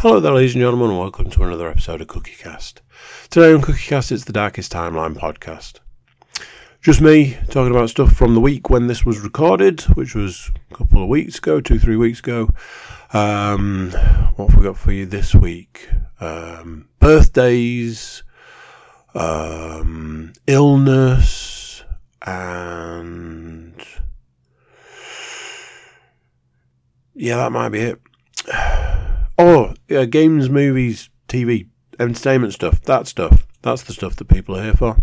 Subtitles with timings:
[0.00, 2.76] Hello there, ladies and gentlemen, and welcome to another episode of CookieCast.
[3.28, 5.80] Today on CookieCast, it's the Darkest Timeline podcast.
[6.80, 10.74] Just me talking about stuff from the week when this was recorded, which was a
[10.74, 12.48] couple of weeks ago, two, three weeks ago.
[13.12, 13.90] Um,
[14.36, 15.90] what have we got for you this week?
[16.18, 18.22] Um, birthdays,
[19.14, 21.84] um, illness,
[22.22, 23.74] and
[27.14, 28.00] yeah, that might be it.
[29.42, 31.66] Oh, yeah, games, movies, TV,
[31.98, 32.82] entertainment stuff.
[32.82, 33.46] That stuff.
[33.62, 34.98] That's the stuff that people are here for.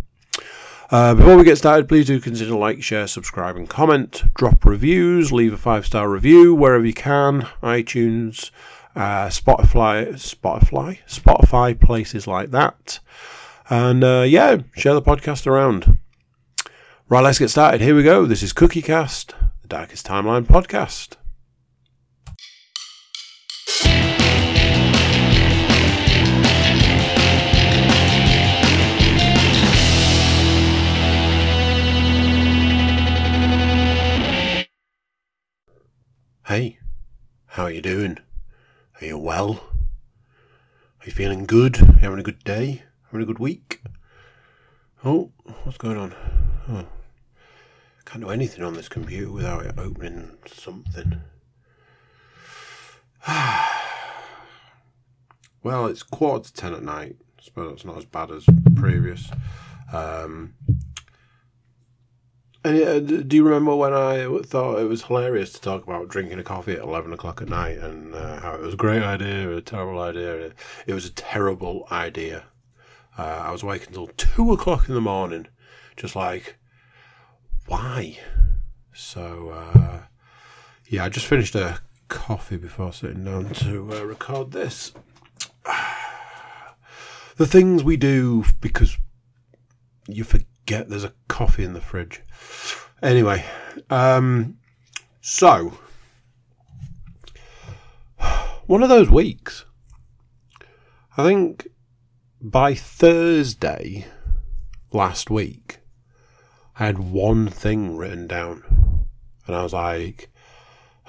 [0.92, 4.26] Uh, before we get started, please do consider like, share, subscribe, and comment.
[4.36, 5.32] Drop reviews.
[5.32, 7.48] Leave a five star review wherever you can.
[7.64, 8.52] iTunes,
[8.96, 13.00] uh, Spotify, Spotify, Spotify, places like that.
[13.72, 15.98] And uh, yeah, share the podcast around.
[17.10, 17.82] Right, let's get started.
[17.82, 18.28] Here we go.
[18.28, 19.34] This is CookieCast,
[19.64, 21.17] the Darkest Timeline podcast.
[36.48, 36.80] Hey,
[37.48, 38.20] how are you doing?
[39.02, 39.60] Are you well?
[41.02, 41.82] Are you feeling good?
[41.82, 42.84] Are you having a good day?
[43.08, 43.82] Having a good week?
[45.04, 46.16] Oh, what's going on?
[46.70, 46.86] Oh,
[48.06, 51.20] can't do anything on this computer without it opening something.
[55.64, 57.18] well, it's quarter to ten at night.
[57.38, 59.30] I suppose it's not as bad as previous.
[59.92, 60.54] Um,
[62.68, 66.40] and uh, do you remember when I thought it was hilarious to talk about drinking
[66.40, 69.56] a coffee at 11 o'clock at night and uh, how it was a great idea
[69.56, 70.52] a terrible idea?
[70.86, 72.44] It was a terrible idea.
[73.18, 75.48] Uh, I was awake until 2 o'clock in the morning,
[75.96, 76.58] just like,
[77.68, 78.20] why?
[78.94, 80.02] So, uh,
[80.88, 81.80] yeah, I just finished a
[82.10, 84.94] coffee before sitting down to uh, record this.
[87.38, 88.98] the things we do because
[90.08, 92.22] you forget there's a coffee in the fridge.
[93.02, 93.46] Anyway,
[93.90, 94.58] um,
[95.22, 95.78] so
[98.66, 99.66] one of those weeks.
[101.20, 101.68] I think
[102.40, 104.06] by Thursday
[104.92, 105.80] last week,
[106.80, 108.64] I had one thing written down,
[109.48, 110.30] and I was like,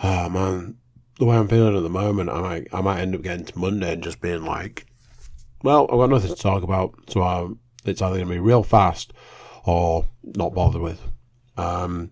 [0.02, 0.78] "Oh man,
[1.18, 3.58] the way I'm feeling at the moment, I might, I might end up getting to
[3.58, 4.86] Monday and just being like,
[5.62, 7.48] well, I've got nothing to talk about, so I,
[7.84, 9.12] it's either going to be real fast
[9.68, 11.02] or not bother with.
[11.58, 12.10] Um,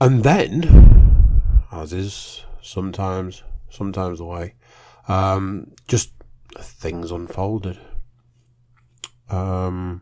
[0.00, 4.54] and then, as is sometimes, sometimes the way,
[5.06, 6.12] um, just
[6.58, 7.78] things unfolded.
[9.28, 10.00] Um,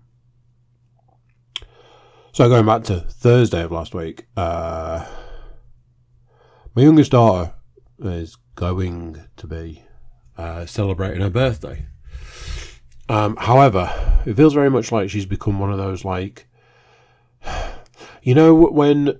[2.30, 5.04] so going back to Thursday of last week, uh,
[6.76, 7.54] my youngest daughter
[7.98, 9.82] is going to be
[10.38, 11.86] uh, celebrating her birthday.
[13.08, 13.90] Um, however,
[14.24, 16.46] it feels very much like she's become one of those like,
[18.22, 19.18] you know, when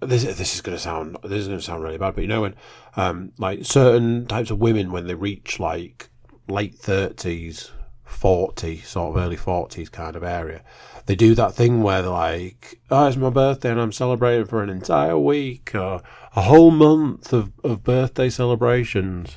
[0.00, 2.28] this this is going to sound this is going to sound really bad, but you
[2.28, 2.54] know when
[2.96, 6.08] um, like certain types of women when they reach like
[6.48, 7.70] late thirties,
[8.04, 10.62] forty, sort of early forties kind of area,
[11.06, 14.62] they do that thing where they're like, "Oh, it's my birthday and I'm celebrating for
[14.62, 16.02] an entire week or
[16.34, 19.36] a whole month of of birthday celebrations."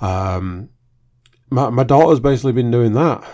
[0.00, 0.70] Um,
[1.50, 3.24] my my daughter's basically been doing that.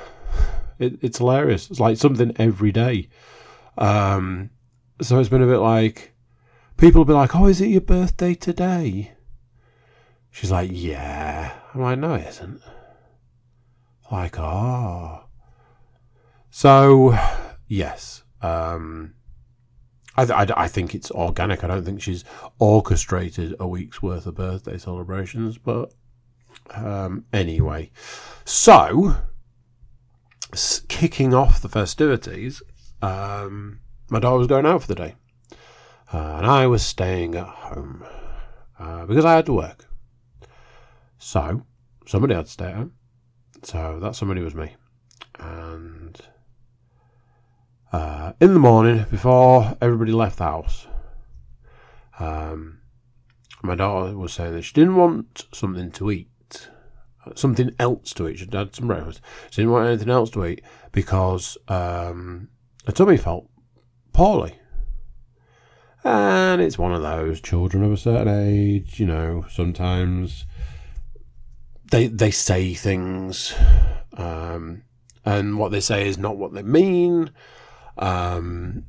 [0.78, 1.70] It, it's hilarious.
[1.70, 3.08] It's like something every day.
[3.78, 4.50] Um,
[5.00, 6.14] so it's been a bit like
[6.76, 9.12] people will be like, "Oh, is it your birthday today?"
[10.30, 12.60] She's like, "Yeah." I'm like, "No, it isn't."
[14.10, 14.38] Like.
[14.38, 15.24] Oh.
[16.50, 17.18] So,
[17.66, 18.24] yes.
[18.42, 19.14] Um,
[20.16, 21.64] I, I, I think it's organic.
[21.64, 22.24] I don't think she's
[22.58, 25.94] orchestrated a week's worth of birthday celebrations, but
[26.70, 27.90] um, anyway,
[28.44, 29.16] so
[30.88, 32.62] kicking off the festivities,
[33.00, 33.80] um,
[34.10, 35.14] my daughter was going out for the day,
[36.12, 38.04] uh, and I was staying at home
[38.78, 39.86] uh, because I had to work.
[41.18, 41.64] So
[42.06, 42.92] somebody had to stay at home.
[43.64, 44.74] So that somebody was me,
[45.38, 46.20] and
[47.92, 50.86] uh, in the morning before everybody left the house.
[52.18, 52.80] Um,
[53.62, 56.28] my daughter was saying that she didn't want something to eat
[57.34, 58.38] something else to eat.
[58.38, 59.20] She'd had some breakfast.
[59.50, 62.48] She didn't want anything else to eat because um,
[62.86, 63.48] her tummy felt
[64.12, 64.54] poorly.
[66.04, 70.46] And it's one of those children of a certain age, you know, sometimes
[71.90, 73.54] they they say things
[74.16, 74.82] um,
[75.24, 77.30] and what they say is not what they mean.
[77.98, 78.86] Um,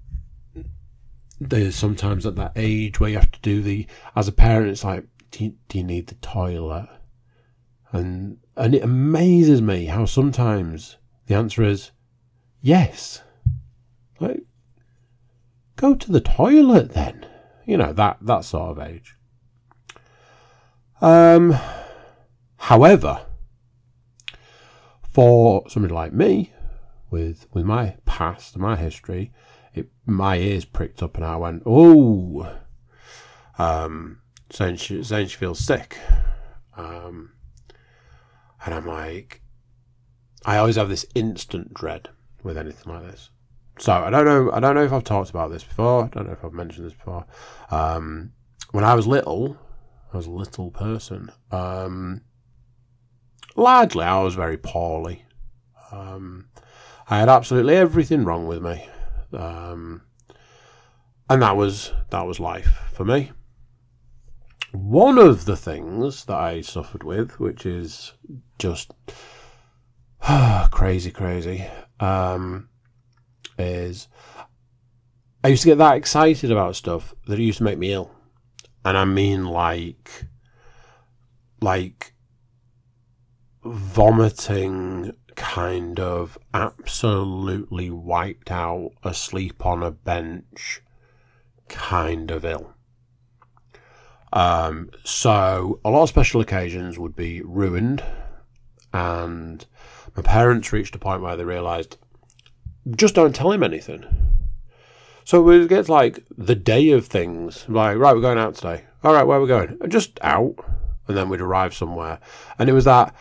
[1.40, 4.84] there's sometimes at that age where you have to do the as a parent it's
[4.84, 6.88] like do you, do you need the toilet
[7.94, 10.98] And and it amazes me how sometimes
[11.28, 11.92] the answer is
[12.60, 13.22] yes.
[14.20, 14.42] Like
[15.78, 17.26] go to the toilet then.
[17.66, 19.16] You know, that that sort of age.
[21.00, 21.56] Um
[22.58, 23.26] however,
[25.04, 26.52] for somebody like me,
[27.14, 29.32] with with my past, my history,
[29.74, 32.52] it, my ears pricked up and I went, oh,
[33.60, 35.98] um, saying she, saying she feels sick.
[36.76, 37.34] Um,
[38.66, 39.42] and I'm like,
[40.46, 42.10] I always have this instant dread
[42.44, 43.30] with anything like this.
[43.80, 44.52] So I don't know.
[44.52, 46.06] I don't know if I've talked about this before.
[46.06, 47.26] I don't know if I've mentioned this before.
[47.72, 48.34] Um,
[48.72, 49.58] when I was little,
[50.14, 51.32] I was a little person.
[51.52, 52.22] Um,
[53.56, 55.26] largely, I was very poorly.
[55.92, 56.50] Um,
[57.10, 58.88] I had absolutely everything wrong with me,
[59.34, 60.04] um,
[61.30, 63.32] and that was that was life for me.
[64.72, 68.14] One of the things that I suffered with, which is
[68.64, 68.94] just
[70.72, 71.68] crazy, crazy,
[72.00, 72.70] um,
[73.60, 74.08] is
[75.44, 78.10] I used to get that excited about stuff that used to make me ill,
[78.86, 80.28] and I mean like,
[81.62, 82.14] like
[83.66, 90.82] vomiting kind of absolutely wiped out, asleep on a bench,
[91.68, 92.74] kind of ill.
[94.32, 98.02] Um, so a lot of special occasions would be ruined,
[98.94, 99.66] and
[100.16, 101.98] my parents reached a point where they realised,
[102.96, 104.06] just don't tell him anything.
[105.26, 108.84] So it would get like the day of things, like right, we're going out today.
[109.04, 109.80] All right, where are we going?
[109.88, 110.56] Just out,
[111.08, 112.20] and then we'd arrive somewhere,
[112.60, 113.16] and it was that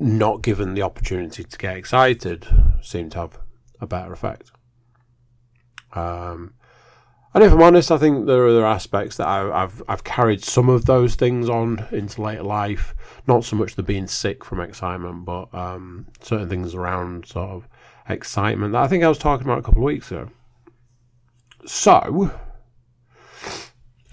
[0.00, 2.46] not given the opportunity to get excited
[2.80, 3.38] seemed to have
[3.80, 4.52] a better effect.
[5.92, 6.54] Um,
[7.34, 10.42] and if I'm honest, I think there are other aspects that I, have I've carried
[10.42, 12.94] some of those things on into later life.
[13.26, 17.68] Not so much the being sick from excitement, but um, certain things around sort of
[18.08, 20.30] excitement that I think I was talking about a couple of weeks ago.
[21.66, 22.30] So,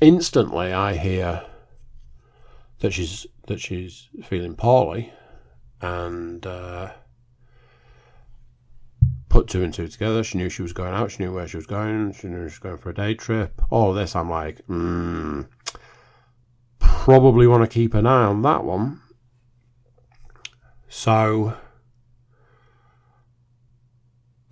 [0.02, 1.44] instantly, I hear
[2.80, 5.14] that she's that she's feeling poorly,
[5.82, 6.92] and uh,
[9.36, 10.24] put two and two together.
[10.24, 11.12] She knew she was going out.
[11.12, 12.14] She knew where she was going.
[12.14, 13.62] She knew she was going for a day trip.
[13.70, 15.42] All this, I'm like, hmm,
[16.80, 19.02] probably want to keep an eye on that one.
[20.88, 21.54] So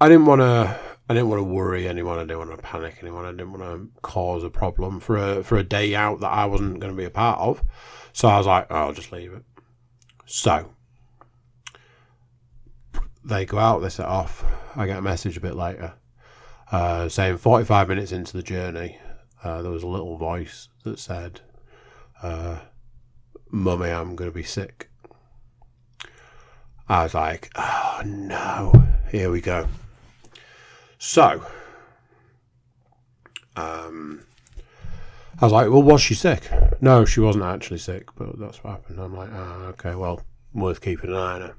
[0.01, 0.79] I didn't want to.
[1.09, 2.17] I didn't want to worry anyone.
[2.17, 3.25] I didn't want to panic anyone.
[3.25, 6.45] I didn't want to cause a problem for a for a day out that I
[6.45, 7.63] wasn't going to be a part of.
[8.11, 9.43] So I was like, oh, I'll just leave it.
[10.25, 10.73] So
[13.25, 14.43] they go out, they set off.
[14.75, 15.93] I get a message a bit later
[16.73, 18.97] uh, saying 45 minutes into the journey,
[19.43, 21.41] uh, there was a little voice that said,
[22.23, 22.59] uh,
[23.51, 24.89] Mummy, I'm going to be sick.
[26.89, 28.73] I was like, oh no,
[29.11, 29.67] here we go.
[30.97, 31.45] So,
[33.55, 34.25] um,
[35.39, 36.49] I was like, well, was she sick?
[36.81, 38.99] No, she wasn't actually sick, but that's what happened.
[38.99, 40.21] I'm like, oh, okay, well,
[40.53, 41.55] worth keeping an eye on her.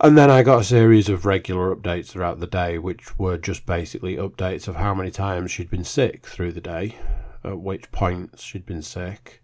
[0.00, 3.66] And then I got a series of regular updates throughout the day, which were just
[3.66, 6.94] basically updates of how many times she'd been sick through the day,
[7.42, 9.42] at which points she'd been sick,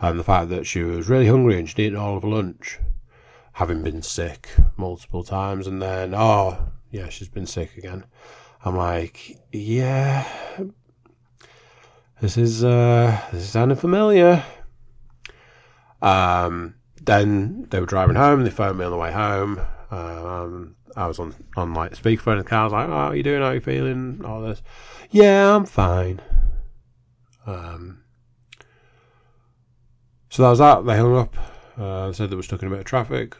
[0.00, 2.78] and the fact that she was really hungry and she'd eaten all of lunch,
[3.52, 8.06] having been sick multiple times, and then, oh, yeah, she's been sick again.
[8.64, 10.26] I'm like, yeah,
[12.22, 14.42] this is, uh, this is sounding familiar.
[16.00, 21.06] Um, then they were driving home, they phoned me on the way home um, I
[21.06, 22.60] was on, on like speakerphone in the car.
[22.60, 23.42] I was like, "Oh, how are you doing?
[23.42, 24.22] How are you feeling?
[24.24, 24.62] All this."
[25.10, 26.20] Yeah, I'm fine.
[27.46, 28.04] Um,
[30.28, 30.86] so that was that.
[30.86, 31.36] They hung up.
[31.76, 33.36] Uh, said they were stuck in a bit of traffic.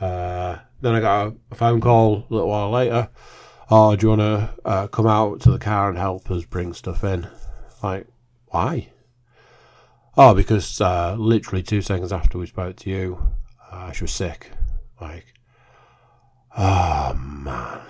[0.00, 3.08] Uh, then I got a, phone call a little while later.
[3.70, 6.72] Oh, do you want to uh, come out to the car and help us bring
[6.72, 7.28] stuff in?
[7.82, 8.06] Like,
[8.46, 8.90] why?
[10.16, 13.30] Oh, because uh, literally two seconds after we spoke to you,
[13.70, 14.50] uh, she was sick.
[15.00, 15.26] Like,
[16.56, 17.80] Oh, man.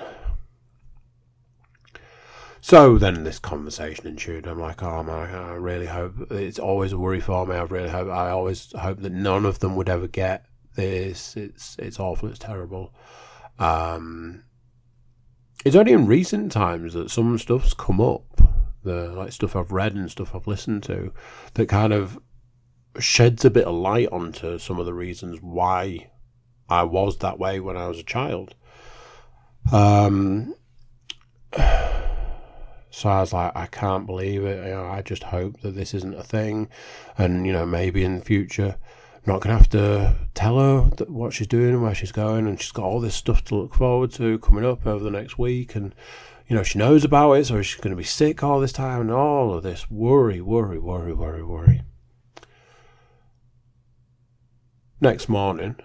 [2.61, 4.47] So then this conversation ensued.
[4.47, 7.55] I'm like, oh man, I really hope it's always a worry for me.
[7.55, 11.35] I really hope, I always hope that none of them would ever get this.
[11.35, 12.29] It's it's awful.
[12.29, 12.95] It's terrible.
[13.59, 14.45] Um,
[15.65, 18.41] it's only in recent times that some stuff's come up,
[18.85, 21.13] the like stuff I've read and stuff I've listened to,
[21.55, 22.19] that kind of
[22.99, 26.11] sheds a bit of light onto some of the reasons why
[26.69, 28.55] I was that way when I was a child.
[29.73, 30.55] Um,
[32.91, 34.65] so I was like, I can't believe it.
[34.67, 36.69] You know, I just hope that this isn't a thing,
[37.17, 38.77] and you know, maybe in the future,
[39.15, 42.47] I'm not going to have to tell her what she's doing and where she's going,
[42.47, 45.39] and she's got all this stuff to look forward to coming up over the next
[45.39, 45.95] week, and
[46.47, 49.03] you know she knows about it, so she's going to be sick all this time,
[49.03, 51.83] and all of this worry, worry, worry, worry, worry.
[55.01, 55.77] Next morning,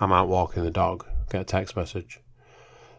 [0.00, 2.20] I'm out walking the dog, get a text message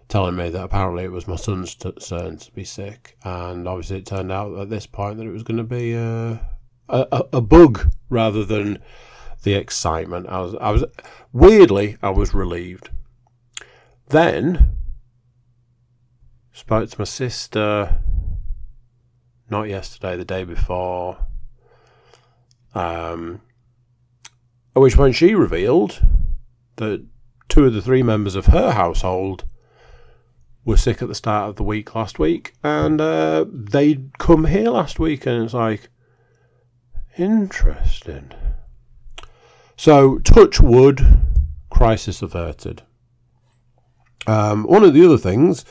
[0.08, 4.00] telling me that apparently it was my son's t- turn to be sick, and obviously
[4.00, 6.38] it turned out at this point that it was going to be uh,
[6.90, 8.80] a, a, a bug rather than
[9.44, 10.28] the excitement.
[10.28, 10.84] I was, I was
[11.32, 12.90] weirdly, I was relieved.
[14.10, 14.76] Then
[16.52, 18.02] spoke to my sister.
[19.50, 21.26] Not yesterday, the day before.
[22.76, 23.42] Um,
[24.76, 26.02] at which point she revealed
[26.78, 27.06] that
[27.50, 29.44] two of the three members of her household
[30.64, 34.70] were sick at the start of the week last week, and uh, they'd come here
[34.70, 35.90] last week, and it's like,
[37.18, 38.32] interesting.
[39.76, 41.06] So, touch wood,
[41.70, 42.84] crisis averted.
[44.28, 45.66] Um, one of the other things,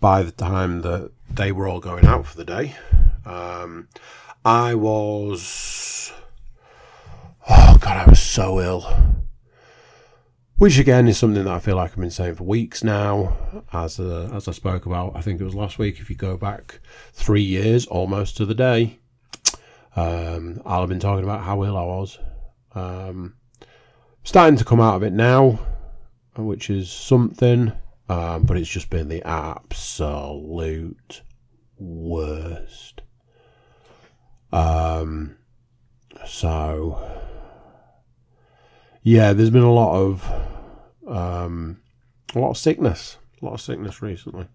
[0.00, 2.74] by the time that they were all going out for the day,
[3.26, 3.88] um,
[4.44, 6.12] I was.
[7.48, 9.19] Oh, God, I was so ill
[10.60, 13.64] which again is something that I feel like I've been saying for weeks now.
[13.72, 16.00] As uh, as I spoke about, I think it was last week.
[16.00, 16.80] If you go back
[17.14, 18.98] three years, almost to the day,
[19.96, 22.18] um, I'll have been talking about how ill I was.
[22.74, 23.36] Um,
[24.22, 25.58] starting to come out of it now,
[26.36, 27.72] which is something,
[28.10, 31.22] um, but it's just been the absolute
[31.78, 33.00] worst.
[34.52, 35.38] Um,
[36.26, 37.29] so
[39.02, 40.30] yeah, there's been a lot of
[41.06, 41.80] um,
[42.34, 44.46] a lot of sickness, a lot of sickness recently.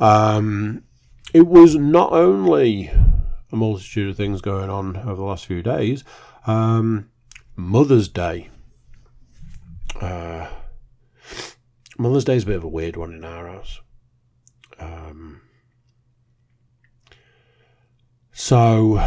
[0.00, 0.84] Um,
[1.32, 2.90] it was not only
[3.52, 6.04] a multitude of things going on over the last few days.
[6.46, 7.10] Um,
[7.54, 8.50] Mother's Day.
[10.00, 10.48] Uh,
[11.98, 13.80] Mother's Day is a bit of a weird one in our house.
[14.78, 15.40] Um,
[18.32, 18.98] so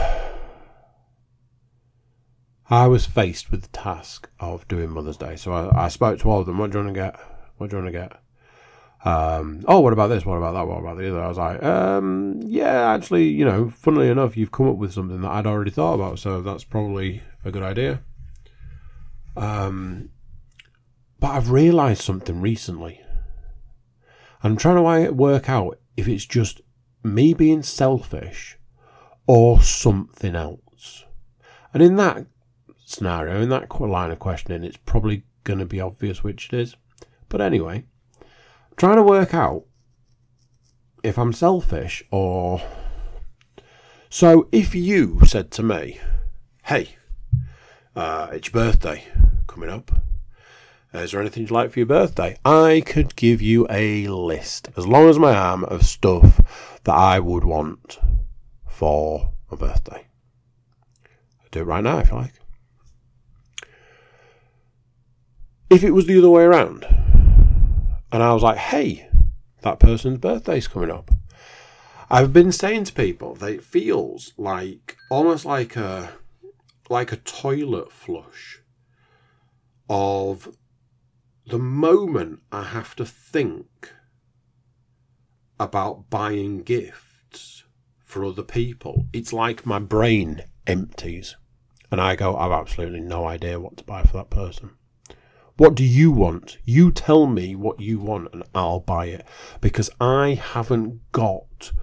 [2.70, 5.36] I was faced with the task of doing Mother's Day.
[5.36, 6.58] So I, I spoke to all of them.
[6.60, 7.20] What do you want to get?
[7.58, 8.22] What do you want to get?
[9.06, 10.26] Um, oh, what about this?
[10.26, 10.68] What about that?
[10.68, 11.24] What about the other?
[11.24, 15.22] I was like, um, yeah, actually, you know, funnily enough, you've come up with something
[15.22, 18.02] that I'd already thought about, so that's probably a good idea.
[19.38, 20.10] Um,
[21.20, 23.02] but I've realised something recently.
[24.44, 26.62] I'm trying to work out if it's just
[27.04, 28.58] me being selfish
[29.28, 31.06] or something else.
[31.74, 32.26] And in that
[32.90, 36.76] scenario, in that line of questioning, it's probably going to be obvious which it is.
[37.30, 37.86] But anyway,
[38.76, 39.66] trying to work out
[41.04, 42.62] if I'm selfish or.
[44.10, 46.00] So if you said to me,
[46.64, 46.96] hey,
[47.96, 49.06] uh, it's your birthday
[49.48, 49.92] coming up.
[50.92, 52.36] Is there anything you'd like for your birthday?
[52.44, 57.20] I could give you a list, as long as my arm, of stuff that I
[57.20, 58.00] would want
[58.68, 60.08] for my birthday.
[61.42, 62.39] I'll do it right now if you like.
[65.70, 66.86] If it was the other way around,
[68.12, 69.08] and I was like, hey,
[69.62, 71.12] that person's birthday's coming up.
[72.10, 76.14] I've been saying to people that it feels like almost like a
[76.90, 78.62] like a toilet flush
[79.88, 80.56] of
[81.46, 83.94] the moment I have to think
[85.60, 87.64] about buying gifts
[88.04, 89.06] for other people.
[89.14, 91.36] It's like my brain empties
[91.92, 94.72] and I go, I've absolutely no idea what to buy for that person.
[95.60, 96.58] What do you want?
[96.64, 99.26] You tell me what you want and I'll buy it.
[99.60, 101.74] Because I haven't got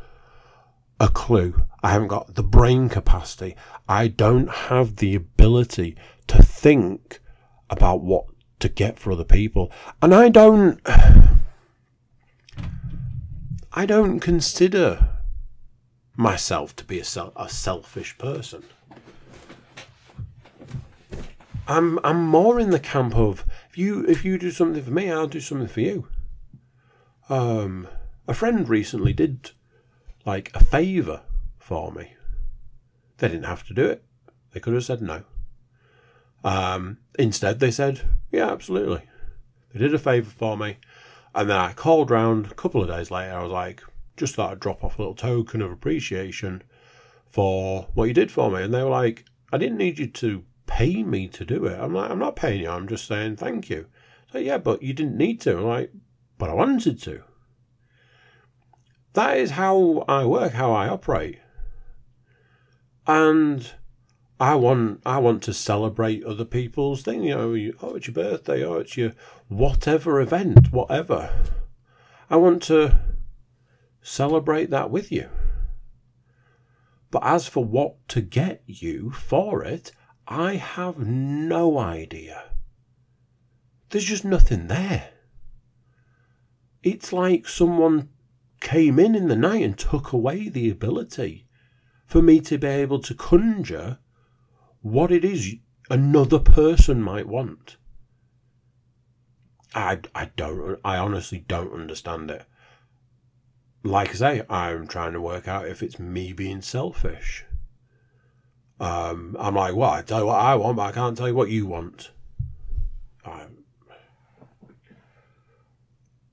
[0.98, 1.62] a clue.
[1.82, 3.54] I haven't got the brain capacity.
[3.86, 5.94] I don't have the ability
[6.28, 7.20] to think
[7.68, 8.24] about what
[8.60, 9.70] to get for other people.
[10.00, 10.80] And I don't.
[13.74, 15.18] I don't consider
[16.16, 18.62] myself to be a, sel- a selfish person.
[21.68, 23.44] I'm I'm more in the camp of
[23.78, 26.08] you if you do something for me, I'll do something for you.
[27.28, 27.88] Um,
[28.28, 29.50] a friend recently did
[30.24, 31.22] like a favour
[31.58, 32.14] for me.
[33.18, 34.04] They didn't have to do it.
[34.52, 35.24] They could have said no.
[36.44, 39.02] Um, instead, they said, "Yeah, absolutely."
[39.72, 40.76] They did a favour for me,
[41.34, 43.34] and then I called round a couple of days later.
[43.34, 43.82] I was like,
[44.16, 46.62] "Just thought I'd drop off a little token of appreciation
[47.24, 50.44] for what you did for me," and they were like, "I didn't need you to
[50.66, 51.78] pay me to do it.
[51.78, 52.70] I'm like, I'm not paying you.
[52.70, 53.86] I'm just saying thank you.
[54.32, 55.58] So yeah, but you didn't need to.
[55.58, 55.92] I'm like,
[56.38, 57.22] but I wanted to.
[59.14, 61.38] That is how I work, how I operate.
[63.06, 63.72] And
[64.38, 67.24] I want I want to celebrate other people's thing.
[67.24, 69.12] You know, you, oh, it's your birthday, oh, it's your
[69.48, 71.30] whatever event, whatever.
[72.28, 72.98] I want to
[74.02, 75.28] celebrate that with you.
[77.10, 79.92] But as for what to get you for it,
[80.28, 82.50] I have no idea.
[83.90, 85.10] There's just nothing there.
[86.82, 88.08] It's like someone
[88.60, 91.46] came in in the night and took away the ability
[92.06, 93.98] for me to be able to conjure
[94.80, 95.54] what it is
[95.90, 97.76] another person might want.
[99.74, 102.44] I, I don't, I honestly don't understand it.
[103.82, 107.44] Like I say, I'm trying to work out if it's me being selfish.
[108.78, 111.34] Um, I'm like, well, I tell you what I want, but I can't tell you
[111.34, 112.10] what you want.
[113.24, 113.64] Um,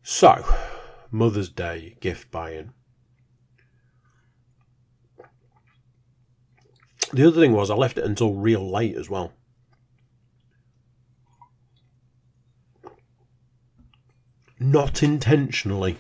[0.02, 0.46] so,
[1.10, 2.72] Mother's Day gift buying.
[7.14, 9.34] The other thing was I left it until real late as well.
[14.60, 15.98] Not intentionally.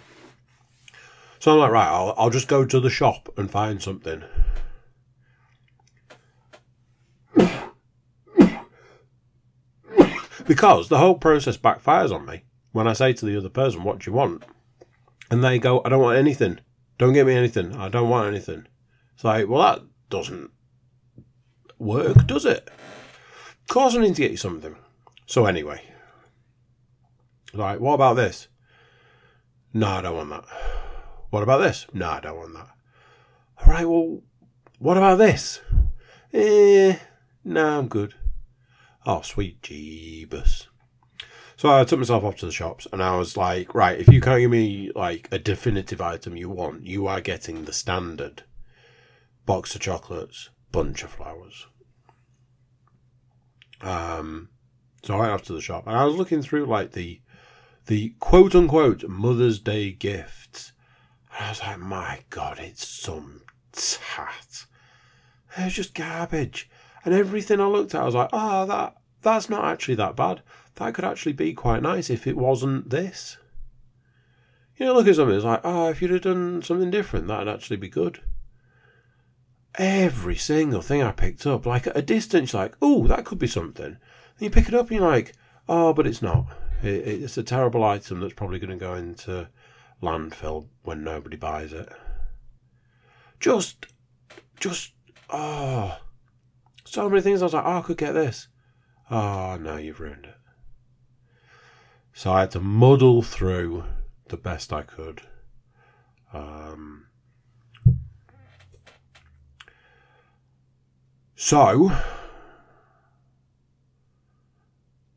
[1.40, 4.24] So I'm like, right, I'll, I'll just go to the shop and find something.
[10.46, 14.00] Because the whole process backfires on me when I say to the other person, What
[14.00, 14.44] do you want?
[15.32, 16.60] And they go, I don't want anything.
[16.98, 17.76] Don't get me anything.
[17.76, 18.68] I don't want anything.
[19.16, 20.52] It's like, well, that doesn't
[21.80, 22.70] work, does it?
[23.62, 24.76] Of course, I need to get you something.
[25.26, 25.82] So, anyway,
[27.54, 28.48] like, what about this?
[29.74, 30.46] No, I don't want that.
[31.30, 31.88] What about this?
[31.94, 32.68] No, I don't want that.
[33.62, 34.22] All right, well,
[34.80, 35.62] what about this?
[36.34, 36.98] Eh,
[37.44, 38.16] no, I'm good.
[39.06, 40.68] Oh, sweet Jeebus.
[41.56, 44.22] So I took myself off to the shops and I was like, right, if you
[44.22, 48.44] can't give me like a definitive item you want, you are getting the standard
[49.46, 51.68] box of chocolates, bunch of flowers.
[53.82, 54.50] Um,
[55.04, 57.22] so I went off to the shop and I was looking through like the
[57.86, 60.72] the quote unquote Mother's Day gifts.
[61.36, 63.42] And I was like, my God, it's some
[63.74, 64.66] tat.
[65.58, 66.70] It was just garbage.
[67.06, 70.42] And everything I looked at, I was like, oh, that that's not actually that bad.
[70.76, 73.38] That could actually be quite nice if it wasn't this.
[74.78, 77.48] You know, look at something, it's like, oh, if you'd have done something different, that'd
[77.48, 78.22] actually be good.
[79.76, 83.48] Every single thing I picked up, like at a distance, like, oh, that could be
[83.48, 83.86] something.
[83.86, 83.98] And
[84.40, 85.34] you pick it up and you're like,
[85.70, 86.48] oh, but it's not.
[86.82, 89.48] It, it's a terrible item that's probably going to go into
[90.02, 91.90] landfill when nobody buys it.
[93.40, 93.86] Just,
[94.60, 94.94] just,
[95.30, 95.98] oh,
[96.94, 97.42] so many things.
[97.42, 98.48] I was like, oh, I could get this.
[99.10, 100.36] Oh, no, you've ruined it.
[102.14, 103.86] So I had to muddle through
[104.28, 105.22] the best I could.
[106.32, 107.08] Um,
[111.36, 111.92] so,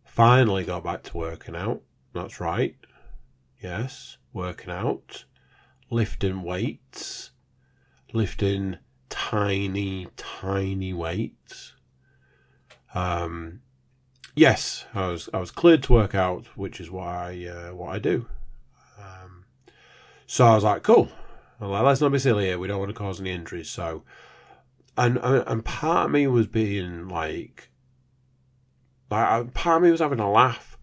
[0.05, 1.83] finally got back to working out.
[2.15, 2.77] That's right.
[3.63, 5.27] Yes, working out.
[5.91, 7.33] Lifting weights.
[8.15, 8.79] Lifting
[9.11, 11.75] tiny, tiny weights.
[12.95, 13.61] Um,
[14.35, 17.95] yes, I was I was cleared to work out, which is what I uh, what
[17.95, 18.27] I do.
[18.99, 19.45] Um,
[20.27, 21.09] so I was like, cool.
[21.61, 22.59] I'm like, let's not be silly here.
[22.59, 23.71] We don't want to cause any injuries.
[23.71, 24.05] So,
[24.97, 27.71] and and part of me was being like,
[29.11, 30.79] like part of me was having a laugh.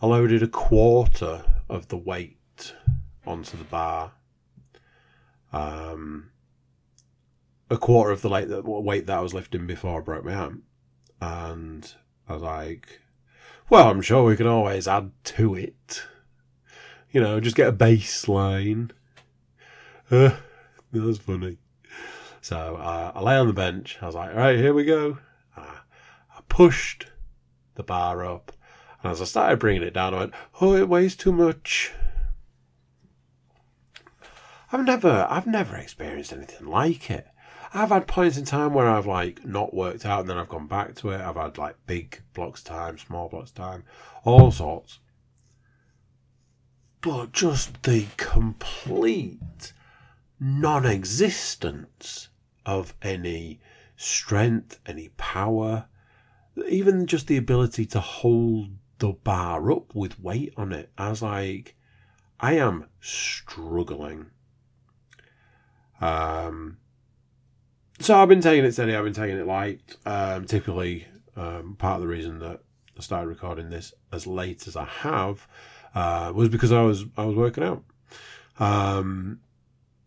[0.00, 2.74] I loaded a quarter of the weight
[3.26, 4.12] onto the bar.
[5.52, 6.30] Um,
[7.74, 10.34] a quarter of the weight that, weight that I was lifting before I broke my
[10.34, 10.62] arm.
[11.20, 11.92] And
[12.28, 13.00] I was like,
[13.68, 16.04] well, I'm sure we can always add to it.
[17.10, 18.90] You know, just get a baseline.
[20.10, 20.36] Uh,
[20.92, 21.58] that was funny.
[22.40, 23.98] So uh, I lay on the bench.
[24.00, 25.18] I was like, all right, here we go.
[25.56, 25.78] Uh,
[26.36, 27.06] I pushed
[27.74, 28.52] the bar up.
[29.02, 31.92] And as I started bringing it down, I went, oh, it weighs too much.
[34.72, 37.26] I've never, I've never experienced anything like it.
[37.76, 40.68] I've had points in time where I've like not worked out and then I've gone
[40.68, 41.20] back to it.
[41.20, 43.82] I've had like big blocks of time, small blocks time,
[44.22, 45.00] all sorts.
[47.00, 49.72] But just the complete
[50.38, 52.28] non existence
[52.64, 53.58] of any
[53.96, 55.86] strength, any power,
[56.68, 60.90] even just the ability to hold the bar up with weight on it.
[60.96, 61.74] I was like,
[62.38, 64.30] I am struggling.
[66.00, 66.78] Um,
[68.00, 68.94] so I've been taking it steady.
[68.94, 69.96] I've been taking it light.
[70.04, 72.60] Um, typically, um, part of the reason that
[72.96, 75.46] I started recording this as late as I have
[75.94, 77.82] uh, was because I was I was working out.
[78.58, 79.40] Um,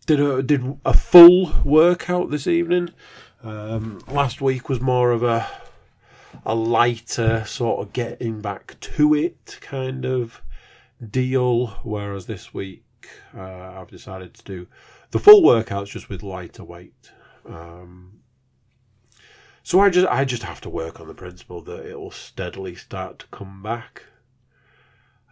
[0.06, 2.90] did a did a full workout this evening.
[3.44, 5.48] Um, last week was more of a
[6.46, 10.42] a lighter sort of getting back to it kind of
[11.12, 12.84] deal, whereas this week
[13.36, 14.68] uh, I've decided to do
[15.12, 17.12] the full workouts just with lighter weight.
[17.48, 18.20] Um,
[19.64, 22.76] so I just I just have to work on the principle that it will steadily
[22.76, 24.04] start to come back.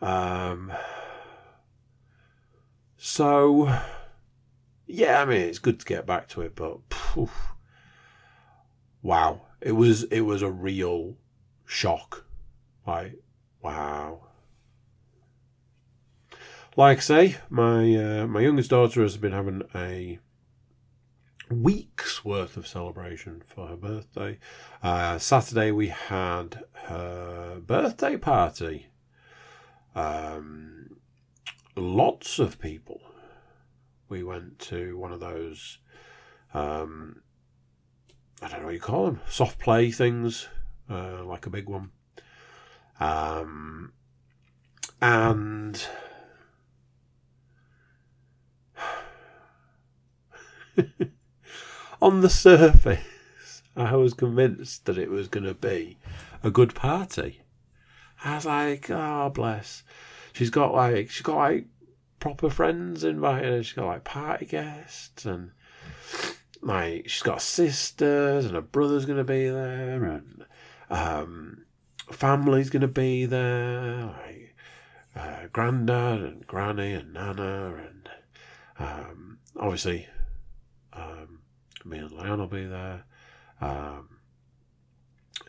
[0.01, 0.73] Um,
[2.97, 3.73] so
[4.87, 7.53] yeah, I mean it's good to get back to it, but poof,
[9.01, 11.15] wow, it was it was a real
[11.65, 12.25] shock.
[12.85, 13.21] Like
[13.61, 14.21] wow.
[16.77, 20.19] Like I say, my uh, my youngest daughter has been having a
[21.49, 24.37] week's worth of celebration for her birthday.
[24.81, 28.87] Uh, Saturday we had her birthday party.
[29.93, 30.97] Um,
[31.75, 33.01] lots of people.
[34.09, 35.79] We went to one of those,
[36.53, 37.21] um,
[38.41, 40.47] I don't know what you call them, soft play things,
[40.89, 41.91] uh, like a big one.
[42.99, 43.93] Um,
[45.01, 45.81] and
[52.05, 55.97] on the surface, I was convinced that it was going to be
[56.43, 57.41] a good party.
[58.23, 59.81] I was like, oh bless.
[60.31, 61.65] She's got like she's got like
[62.19, 63.65] proper friends invited.
[63.65, 65.49] She's got like party guests and
[66.61, 70.45] like she's got sisters and her brother's going to be there and
[70.91, 71.65] um,
[72.11, 74.05] family's going to be there.
[74.05, 74.55] Like
[75.15, 78.09] uh, granddad and granny and nana and
[78.77, 80.07] um, obviously
[80.93, 81.34] um,
[81.85, 83.05] me and Leon will be there.
[83.61, 84.09] Um,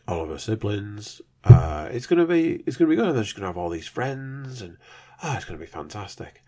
[0.07, 1.21] all of her siblings.
[1.43, 3.07] Uh, it's gonna be it's gonna be good.
[3.07, 4.77] And they're just gonna have all these friends, and
[5.23, 6.43] oh, it's gonna be fantastic.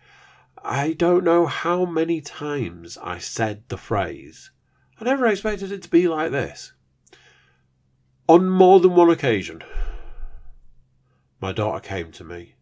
[0.62, 4.50] I don't know how many times I said the phrase.
[5.00, 6.72] I never expected it to be like this.
[8.28, 9.62] On more than one occasion,
[11.40, 12.56] my daughter came to me,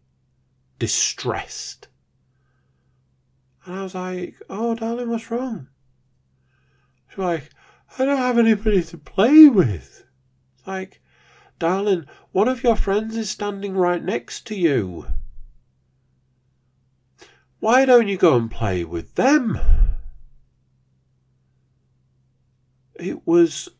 [0.79, 1.89] distressed.
[3.65, 5.67] And I was like, Oh, darling, what's wrong?
[7.19, 7.49] Like,
[7.97, 10.05] I don't have anybody to play with.
[10.65, 11.01] Like,
[11.59, 15.05] darling, one of your friends is standing right next to you.
[17.59, 19.59] Why don't you go and play with them?
[22.95, 23.67] It was.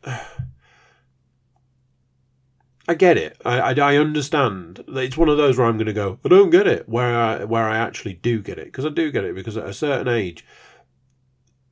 [2.89, 3.39] I get it.
[3.45, 4.83] I, I, I, understand.
[4.89, 6.19] It's one of those where I'm going to go.
[6.25, 6.89] I don't get it.
[6.89, 9.65] Where I where I actually do get it because I do get it because at
[9.65, 10.43] a certain age,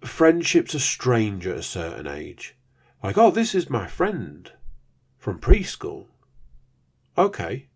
[0.01, 2.55] friendships are strange at a certain age.
[3.03, 4.51] Like, oh, this is my friend
[5.17, 6.05] from preschool.
[7.17, 7.67] Okay.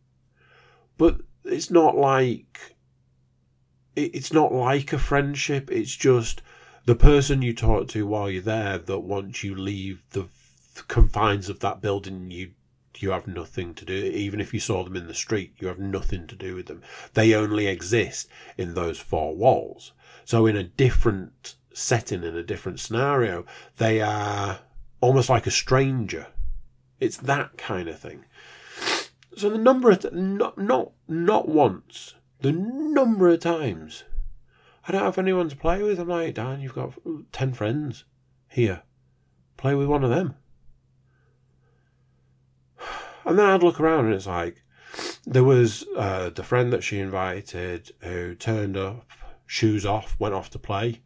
[0.98, 2.76] But it's not like
[3.96, 5.70] it's not like a friendship.
[5.72, 6.42] It's just
[6.86, 10.28] the person you talk to while you're there that once you leave the
[10.88, 12.52] confines of that building, you
[12.98, 13.94] you have nothing to do.
[13.94, 16.82] Even if you saw them in the street, you have nothing to do with them.
[17.14, 19.94] They only exist in those four walls.
[20.24, 23.46] So in a different setting in a different scenario,
[23.78, 24.60] they are
[25.00, 26.28] almost like a stranger.
[27.00, 28.26] It's that kind of thing.
[29.36, 34.04] So the number of not not not once, the number of times
[34.88, 36.00] I don't have anyone to play with.
[36.00, 36.94] I'm like, Dan, you've got
[37.32, 38.04] ten friends
[38.50, 38.84] here.
[39.58, 40.36] Play with one of them.
[43.24, 44.64] And then I'd look around and it's like
[45.28, 49.08] there was uh, the friend that she invited who turned up,
[49.46, 51.02] shoes off, went off to play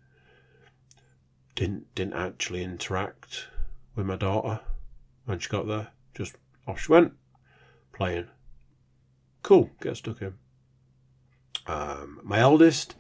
[1.56, 3.48] didn't didn't actually interact
[3.96, 4.60] with my daughter
[5.26, 5.88] when she got there.
[6.14, 6.36] Just
[6.68, 7.14] off she went,
[7.94, 8.28] playing.
[9.44, 10.36] Cool, get stuck in.
[11.68, 12.96] Um, my eldest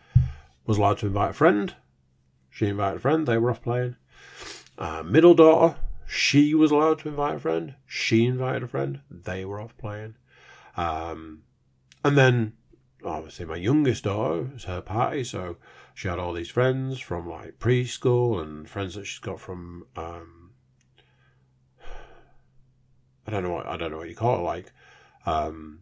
[0.65, 1.75] was allowed to invite a friend.
[2.49, 3.27] She invited a friend.
[3.27, 3.95] They were off playing.
[4.77, 7.75] Uh, middle daughter, she was allowed to invite a friend.
[7.85, 9.01] She invited a friend.
[9.09, 10.15] They were off playing.
[10.77, 11.43] Um,
[12.03, 12.53] and then
[13.05, 15.57] obviously my youngest daughter, was her party, so
[15.95, 20.51] she had all these friends from like preschool and friends that she's got from um,
[23.25, 24.73] I don't know what I don't know what you call it like
[25.25, 25.79] um,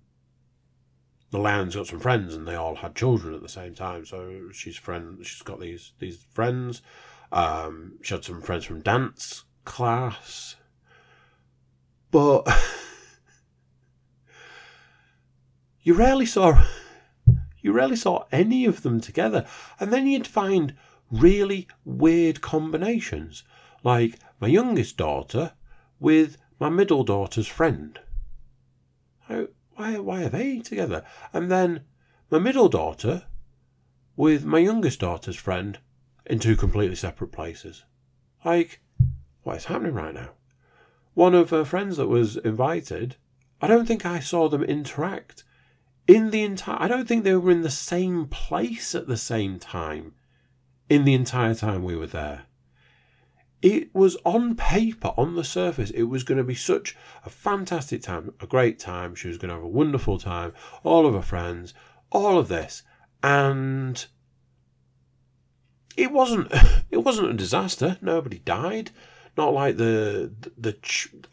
[1.32, 4.06] the land's got some friends and they all had children at the same time.
[4.06, 6.84] So she's friend she's got these these friends.
[7.32, 10.58] Um, she had some friends from dance class.
[12.12, 12.48] But
[15.82, 16.64] you rarely saw
[17.64, 19.48] you rarely saw any of them together.
[19.80, 20.76] And then you'd find
[21.10, 23.44] really weird combinations,
[23.84, 25.54] like my youngest daughter
[26.00, 28.00] with my middle daughter's friend.
[29.28, 31.04] why, why are they together?
[31.32, 31.86] And then
[32.30, 33.24] my middle daughter
[34.16, 35.80] with my youngest daughter's friend
[36.26, 37.86] in two completely separate places.
[38.44, 38.82] Like,
[39.44, 40.32] what is happening right now?
[41.14, 43.16] One of her friends that was invited,
[43.62, 45.44] I don't think I saw them interact
[46.08, 46.82] in the entire.
[46.82, 50.14] I don't think they were in the same place at the same time
[50.90, 52.44] in the entire time we were there.
[53.62, 58.02] It was on paper, on the surface, it was going to be such a fantastic
[58.02, 59.16] time, a great time.
[59.16, 61.74] She was going to have a wonderful time, all of her friends,
[62.12, 62.84] all of this.
[63.24, 64.06] And
[65.96, 66.52] it wasn't
[66.92, 67.98] it wasn't a disaster.
[68.02, 68.92] Nobody died.
[69.38, 70.76] Not like the the, the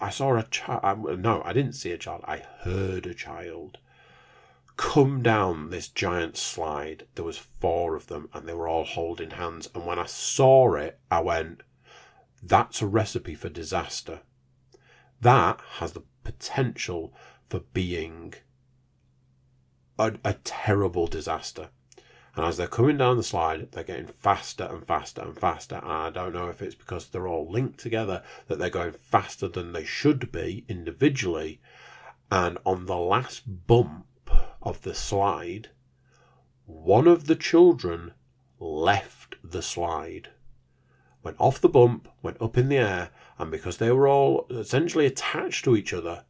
[0.00, 1.20] I saw a child.
[1.20, 2.22] No, I didn't see a child.
[2.26, 3.78] I heard a child
[4.80, 7.06] come down this giant slide.
[7.14, 9.68] There was four of them, and they were all holding hands.
[9.74, 11.62] And when I saw it, I went,
[12.42, 14.22] "That's a recipe for disaster.
[15.20, 17.12] That has the potential
[17.44, 18.32] for being
[19.98, 21.68] a, a terrible disaster."
[22.34, 25.76] And as they're coming down the slide, they're getting faster and faster and faster.
[25.76, 29.46] And I don't know if it's because they're all linked together that they're going faster
[29.46, 31.60] than they should be individually.
[32.30, 34.06] And on the last bump
[34.62, 35.68] of the slide,
[36.66, 38.12] one of the children
[38.58, 40.28] left the slide,
[41.22, 45.06] went off the bump, went up in the air, and because they were all essentially
[45.06, 46.24] attached to each other,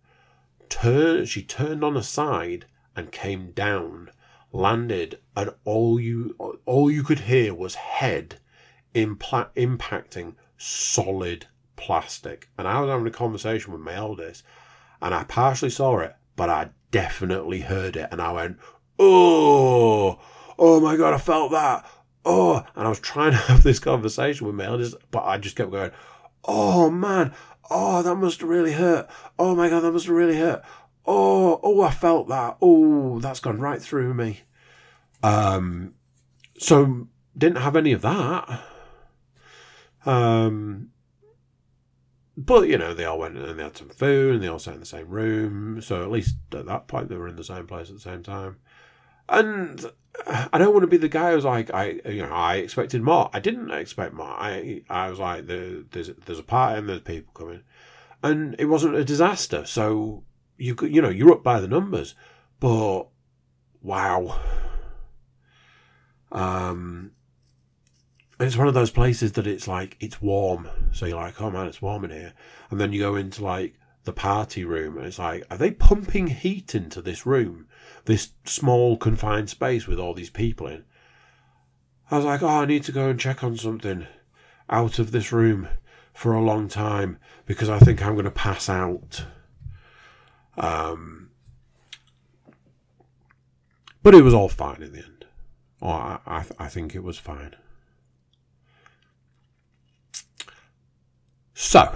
[0.69, 4.11] turn, she turned on a side and came down
[4.53, 8.41] landed, and all you all you could hear was head
[8.95, 12.49] impla- impacting solid plastic.
[12.59, 14.45] And I was having a conversation with my eldest,
[15.01, 18.59] and I partially saw it, but I definitely heard it, and I went,
[18.99, 20.21] "Oh,
[20.59, 21.85] oh my god, I felt that."
[22.25, 25.57] Oh, and I was trying to have this conversation with my eldest, but I just
[25.57, 25.91] kept going,
[26.45, 27.33] "Oh man,
[27.71, 29.09] oh that must have really hurt.
[29.39, 30.63] Oh my god, that must have really hurt
[31.07, 32.57] oh, oh, I felt that.
[32.63, 34.41] Oh, that's gone right through me.
[35.23, 35.95] Um,
[36.59, 38.63] so didn't have any of that.
[40.07, 40.91] Um,
[42.37, 44.75] but you know, they all went and they had some food and they all sat
[44.75, 45.81] in the same room.
[45.81, 48.23] So at least at that point, they were in the same place at the same
[48.23, 48.57] time.
[49.29, 49.85] And
[50.27, 53.31] I don't want to be the guy who's like, I, you know, I expected more.
[53.33, 54.27] I didn't expect more.
[54.27, 57.63] I, I was like, the, there's, there's a party and there's people coming,
[58.23, 59.65] and it wasn't a disaster.
[59.65, 60.25] So
[60.61, 62.15] you you know you're up by the numbers,
[62.61, 63.07] but
[63.83, 64.39] wow.
[66.31, 67.13] Um,
[68.41, 71.67] it's one of those places that it's like it's warm, so you're like, oh man,
[71.67, 72.33] it's warm in here,
[72.71, 73.75] and then you go into like
[74.05, 77.67] the party room, and it's like, are they pumping heat into this room,
[78.07, 80.85] this small confined space with all these people in?
[82.11, 84.07] I was like, oh, I need to go and check on something
[84.69, 85.69] out of this room
[86.13, 89.25] for a long time because I think I'm going to pass out.
[90.57, 91.31] Um,
[94.03, 95.27] but it was all fine in the end.
[95.81, 97.55] Oh, I, I, I think it was fine.
[101.63, 101.95] So,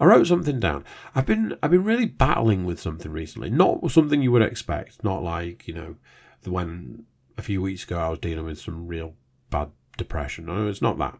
[0.00, 0.84] I wrote something down.
[1.14, 3.48] I've been I've been really battling with something recently.
[3.48, 5.04] Not something you would expect.
[5.04, 5.96] Not like you know,
[6.44, 7.04] when
[7.38, 9.14] a few weeks ago I was dealing with some real
[9.50, 10.46] bad depression.
[10.46, 11.16] No, it's not that.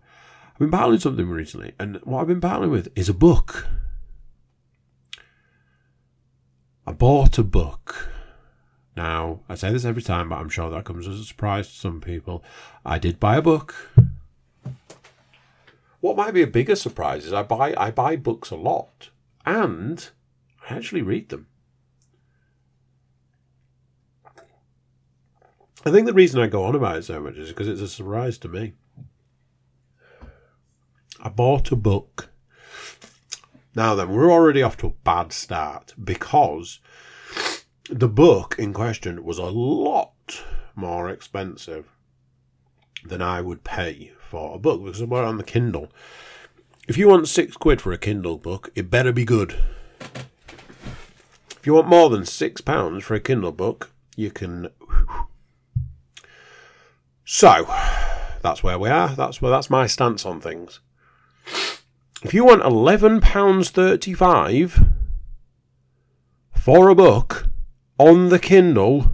[0.52, 3.68] I've been battling something recently, and what I've been battling with is a book.
[6.84, 8.10] I bought a book.
[8.96, 11.74] Now, I say this every time, but I'm sure that comes as a surprise to
[11.74, 12.42] some people.
[12.84, 13.91] I did buy a book.
[16.02, 19.10] What might be a bigger surprise is I buy I buy books a lot,
[19.46, 20.10] and
[20.68, 21.46] I actually read them.
[25.86, 27.88] I think the reason I go on about it so much is because it's a
[27.88, 28.74] surprise to me.
[31.22, 32.32] I bought a book
[33.74, 36.80] now then, we're already off to a bad start because
[37.88, 40.42] the book in question was a lot
[40.74, 41.90] more expensive
[43.04, 45.92] than I would pay for a book because it on the Kindle.
[46.88, 49.56] If you want six quid for a Kindle book, it better be good.
[51.50, 54.68] If you want more than six pounds for a Kindle book, you can.
[57.26, 57.66] So,
[58.40, 59.10] that's where we are.
[59.10, 60.80] That's where that's my stance on things.
[62.22, 64.92] If you want £11.35
[66.54, 67.48] for a book
[67.98, 69.12] on the Kindle,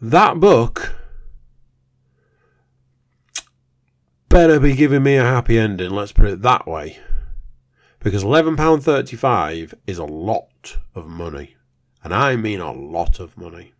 [0.00, 1.01] that book
[4.32, 6.98] better be giving me a happy ending, let's put it that way.
[7.98, 11.56] Because £11.35 is a lot of money.
[12.02, 13.74] And I mean a lot of money.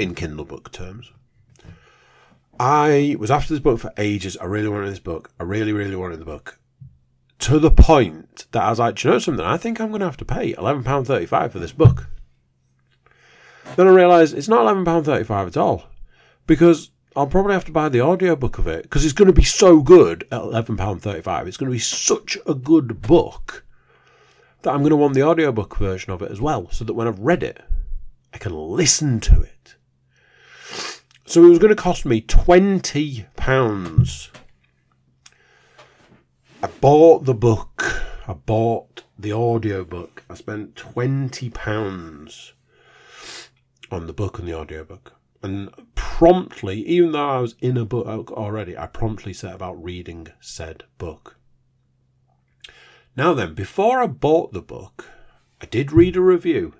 [0.00, 1.12] In Kindle book terms.
[2.58, 4.36] I was after this book for ages.
[4.38, 5.30] I really wanted this book.
[5.38, 6.58] I really, really wanted the book.
[7.40, 9.46] To the point that I was like, you know something?
[9.46, 12.08] I think I'm going to have to pay £11.35 for this book.
[13.76, 15.84] Then I realised it's not £11.35 at all.
[16.48, 19.42] Because I'll probably have to buy the audiobook of it because it's going to be
[19.42, 21.46] so good at £11.35.
[21.46, 23.64] It's going to be such a good book
[24.62, 27.08] that I'm going to want the audiobook version of it as well so that when
[27.08, 27.62] I've read it,
[28.34, 29.76] I can listen to it.
[31.24, 34.30] So it was going to cost me £20.
[36.62, 38.02] I bought the book.
[38.28, 40.22] I bought the audiobook.
[40.28, 42.52] I spent £20
[43.90, 45.14] on the book and the audiobook.
[45.42, 50.28] And promptly, even though I was in a book already, I promptly set about reading
[50.40, 51.36] said book.
[53.16, 55.10] Now then, before I bought the book,
[55.60, 56.74] I did read a review.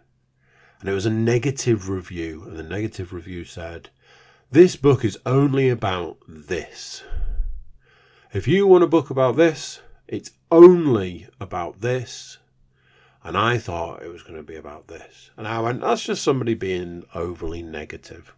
[0.80, 2.44] And it was a negative review.
[2.46, 3.90] And the negative review said,
[4.50, 7.02] This book is only about this.
[8.32, 12.38] If you want a book about this, it's only about this.
[13.24, 15.30] And I thought it was going to be about this.
[15.36, 18.35] And I went, that's just somebody being overly negative.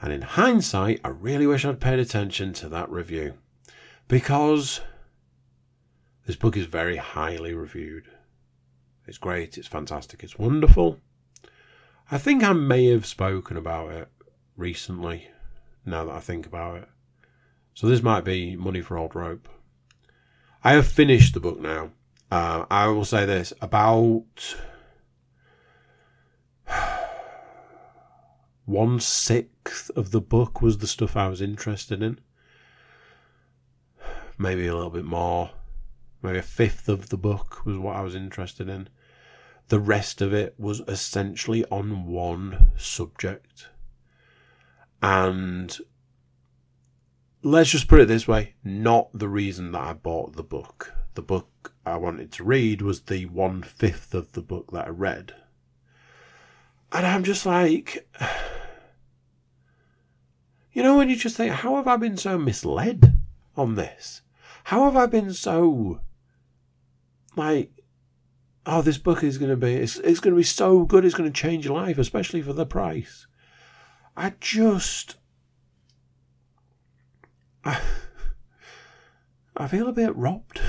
[0.00, 3.34] And in hindsight, I really wish I'd paid attention to that review.
[4.06, 4.80] Because
[6.26, 8.08] this book is very highly reviewed.
[9.06, 11.00] It's great, it's fantastic, it's wonderful.
[12.10, 14.08] I think I may have spoken about it
[14.56, 15.28] recently,
[15.84, 16.88] now that I think about it.
[17.74, 19.48] So this might be money for old rope.
[20.64, 21.90] I have finished the book now.
[22.30, 24.56] Uh, I will say this about
[28.68, 32.20] one sixth of the book was the stuff I was interested in.
[34.36, 35.52] Maybe a little bit more.
[36.20, 38.90] Maybe a fifth of the book was what I was interested in.
[39.68, 43.68] The rest of it was essentially on one subject.
[45.00, 45.74] And
[47.42, 50.92] let's just put it this way not the reason that I bought the book.
[51.14, 54.90] The book I wanted to read was the one fifth of the book that I
[54.90, 55.34] read.
[56.92, 58.06] And I'm just like,
[60.72, 63.18] you know, when you just think, how have I been so misled
[63.56, 64.22] on this?
[64.64, 66.00] How have I been so,
[67.36, 67.72] like,
[68.66, 71.14] oh, this book is going to be, it's, it's going to be so good, it's
[71.14, 73.26] going to change your life, especially for the price.
[74.16, 75.16] I just,
[77.64, 77.80] I,
[79.56, 80.60] I feel a bit robbed.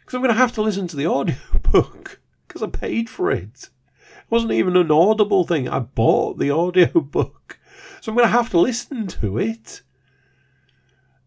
[0.00, 3.70] Because I'm going to have to listen to the audiobook because I paid for it.
[4.18, 5.68] It wasn't even an audible thing.
[5.68, 7.58] I bought the audiobook.
[8.06, 9.82] So I'm going to have to listen to it.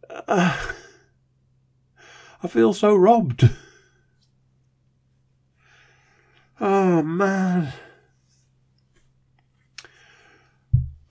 [0.09, 0.57] Uh,
[2.41, 3.49] I feel so robbed.
[6.61, 7.73] Oh, man.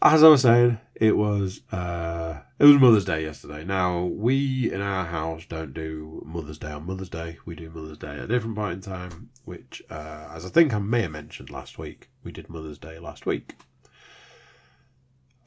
[0.01, 3.63] As I was saying, it was uh, it was Mother's Day yesterday.
[3.63, 7.37] Now we in our house don't do Mother's Day on Mother's Day.
[7.45, 10.73] We do Mother's Day at a different point in time, which, uh, as I think
[10.73, 13.57] I may have mentioned last week, we did Mother's Day last week,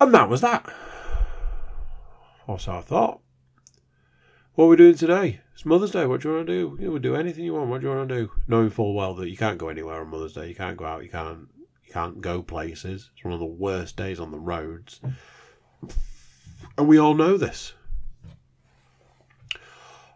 [0.02, 0.66] and that was that.
[2.48, 3.22] Or so I thought.
[4.56, 5.42] What are we doing today?
[5.54, 6.08] It's Mother's Day.
[6.08, 6.84] What do you want to do?
[6.84, 7.70] You we'll do anything you want.
[7.70, 8.32] What do you want to do?
[8.48, 10.50] Knowing full well that you can't go anywhere on Mother's Day.
[10.50, 11.04] You can't go out.
[11.04, 11.48] You can't.
[11.86, 13.12] You can't go places.
[13.14, 15.00] It's one of the worst days on the roads.
[16.78, 17.74] And we all know this.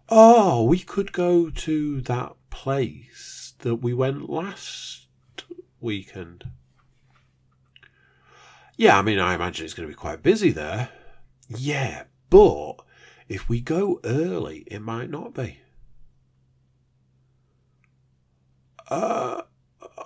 [0.10, 5.08] Oh, we could go to that place that we went last
[5.80, 6.45] weekend.
[8.78, 10.90] Yeah, I mean, I imagine it's going to be quite busy there.
[11.48, 12.76] Yeah, but
[13.30, 15.60] if we go early, it might not be.
[18.90, 19.44] Uh,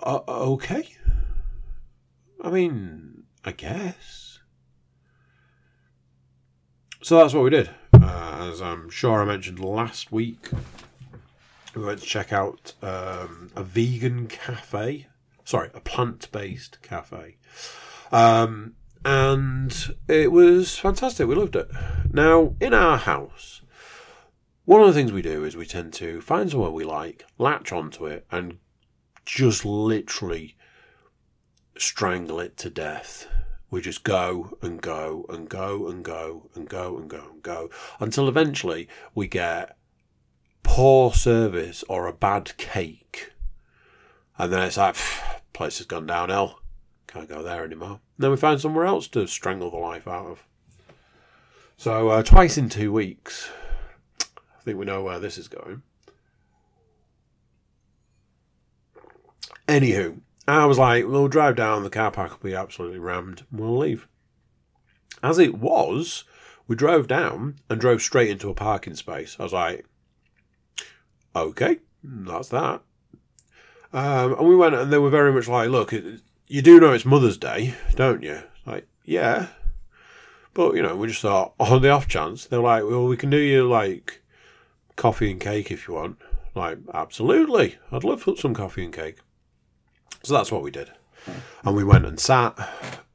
[0.02, 0.88] uh okay.
[2.42, 4.38] I mean, I guess.
[7.02, 7.70] So that's what we did.
[7.92, 10.48] Uh, as I'm sure I mentioned last week,
[11.74, 15.08] we went to check out um, a vegan cafe.
[15.44, 17.36] Sorry, a plant based cafe.
[18.12, 21.26] Um, and it was fantastic.
[21.26, 21.70] We loved it.
[22.12, 23.62] Now, in our house,
[24.64, 27.72] one of the things we do is we tend to find somewhere we like, latch
[27.72, 28.58] onto it, and
[29.24, 30.56] just literally
[31.76, 33.26] strangle it to death
[33.70, 37.70] we just go and go and go and go and go and go and go
[38.00, 39.76] until eventually we get
[40.62, 43.32] poor service or a bad cake.
[44.38, 44.96] And then it's like,
[45.52, 46.60] place has gone downhill.
[47.12, 47.88] Can't go there anymore.
[47.88, 50.44] And then we find somewhere else to strangle the life out of.
[51.76, 53.50] So, uh, twice in two weeks.
[54.20, 55.82] I think we know where this is going.
[59.66, 63.78] Anywho, I was like, we'll drive down, the car park will be absolutely rammed, we'll
[63.78, 64.06] leave.
[65.22, 66.24] As it was,
[66.68, 69.36] we drove down and drove straight into a parking space.
[69.40, 69.84] I was like,
[71.34, 72.82] okay, that's that.
[73.92, 75.92] Um, and we went, and they were very much like, look,
[76.50, 78.42] you do know it's Mother's Day, don't you?
[78.66, 79.46] Like, yeah.
[80.52, 83.30] But you know, we just thought on the off chance they're like, well, we can
[83.30, 84.20] do you like
[84.96, 86.18] coffee and cake if you want.
[86.56, 89.18] Like, absolutely, I'd love some coffee and cake.
[90.24, 90.90] So that's what we did,
[91.64, 92.58] and we went and sat.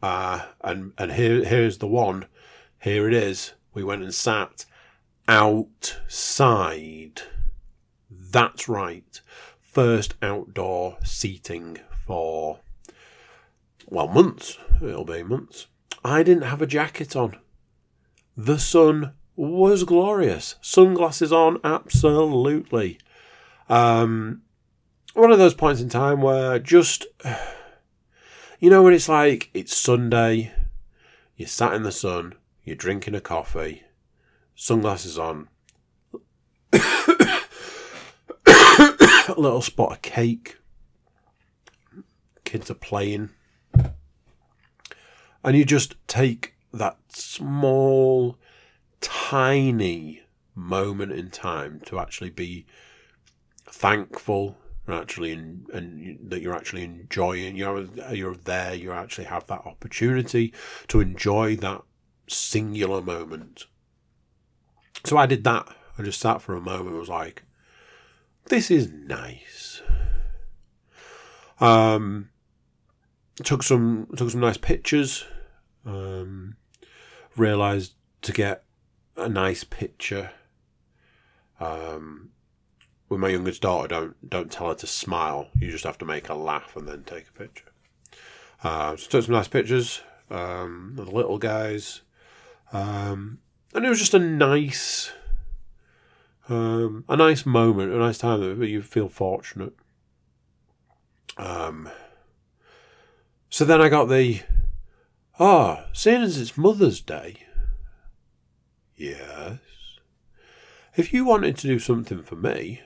[0.02, 2.28] Uh, and and here here's the one.
[2.82, 3.52] Here it is.
[3.74, 4.66] We went and sat
[5.28, 7.22] outside.
[8.10, 9.20] That's right.
[9.60, 12.60] First outdoor seating for
[13.86, 14.58] well months.
[14.82, 15.68] It'll be months.
[16.04, 17.38] I didn't have a jacket on.
[18.38, 20.56] The sun was glorious.
[20.62, 23.00] Sunglasses on, absolutely.
[23.70, 24.42] Um,
[25.14, 27.06] one of those points in time where just,
[28.60, 30.54] you know, when it's like it's Sunday,
[31.36, 33.84] you're sat in the sun, you're drinking a coffee,
[34.56, 35.48] sunglasses on,
[36.74, 37.42] a
[39.38, 40.58] little spot of cake,
[42.44, 43.30] kids are playing,
[45.44, 48.38] and you just take that small,
[49.00, 50.24] tiny
[50.56, 52.66] moment in time to actually be
[53.70, 54.58] thankful
[54.88, 59.66] and actually in, and that you're actually enjoying you're you're there you actually have that
[59.66, 60.54] opportunity
[60.88, 61.82] to enjoy that
[62.28, 63.66] singular moment.
[65.04, 65.68] So i did that.
[65.98, 67.44] I just sat for a moment was like
[68.46, 69.82] this is nice.
[71.60, 72.30] Um
[73.44, 75.26] took some took some nice pictures
[75.86, 76.56] um
[77.36, 78.64] realized to get
[79.18, 80.32] a nice picture
[81.60, 82.30] um
[83.10, 85.50] with my youngest daughter, don't don't tell her to smile.
[85.60, 87.72] You just have to make her laugh and then take a picture.
[88.64, 92.02] Uh, so took some nice pictures um, the little guys,
[92.74, 93.40] um,
[93.74, 95.12] and it was just a nice,
[96.50, 99.74] um, a nice moment, a nice time that you feel fortunate.
[101.38, 101.90] Um,
[103.56, 104.42] so then I got the,
[105.40, 107.38] oh, seeing as it's Mother's Day.
[108.98, 109.60] Yes.
[110.98, 112.82] If you wanted to do something for me,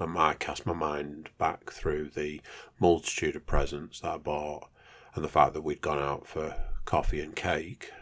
[0.00, 2.40] I might cast my mind back through the
[2.80, 4.68] multitude of presents that I bought
[5.14, 7.92] and the fact that we'd gone out for coffee and cake.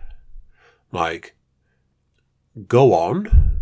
[0.92, 1.36] Like,
[2.68, 3.58] go on.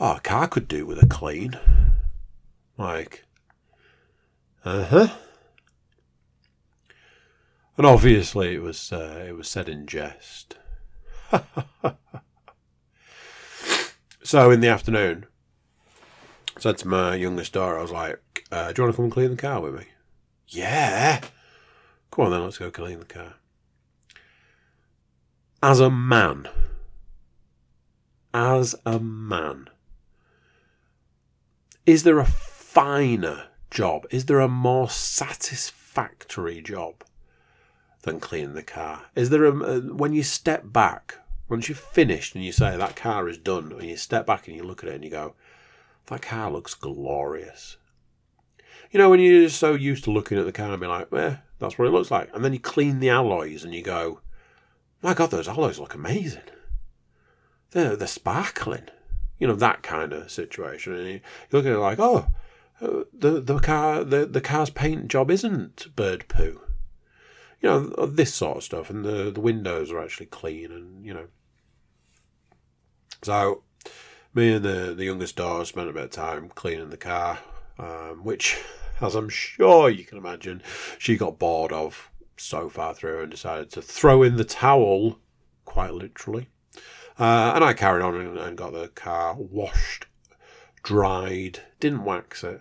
[0.00, 1.58] Oh, a car could do with a clean.
[2.78, 3.26] Like,
[4.64, 5.08] uh huh.
[7.78, 10.56] And obviously, it was uh, it was said in jest.
[14.24, 15.26] so in the afternoon,
[16.58, 19.12] said to my youngest daughter, I was like, uh, "Do you want to come and
[19.12, 19.84] clean the car with me?"
[20.48, 21.20] Yeah.
[22.10, 23.36] Come on then, let's go clean the car.
[25.62, 26.48] As a man,
[28.34, 29.68] as a man,
[31.86, 34.04] is there a finer job?
[34.10, 37.04] Is there a more satisfactory job
[38.02, 39.06] than cleaning the car?
[39.14, 41.16] Is there a when you step back,
[41.48, 44.56] once you've finished and you say that car is done, and you step back and
[44.56, 45.34] you look at it and you go,
[46.06, 47.76] that car looks glorious.
[48.90, 51.12] You know, when you're just so used to looking at the car and be like,
[51.12, 52.30] eh, that's what it looks like.
[52.34, 54.20] And then you clean the alloys and you go,
[55.02, 56.42] my God, those alloys look amazing.
[57.72, 58.88] They're, they're sparkling.
[59.38, 60.94] You know, that kind of situation.
[60.94, 61.20] And you
[61.52, 62.28] look at it like, oh,
[62.80, 66.60] uh, the, the car the, the car's paint job isn't bird poo.
[67.60, 68.90] You know, this sort of stuff.
[68.90, 71.26] And the, the windows are actually clean and, you know.
[73.22, 73.62] So
[74.34, 77.40] me and the, the youngest daughter spent a bit of time cleaning the car,
[77.78, 78.58] um, which,
[79.00, 80.62] as I'm sure you can imagine,
[80.98, 85.18] she got bored of so far through and decided to throw in the towel,
[85.64, 86.48] quite literally.
[87.18, 90.06] Uh, and I carried on and, and, got the car washed,
[90.84, 92.60] dried, didn't wax it,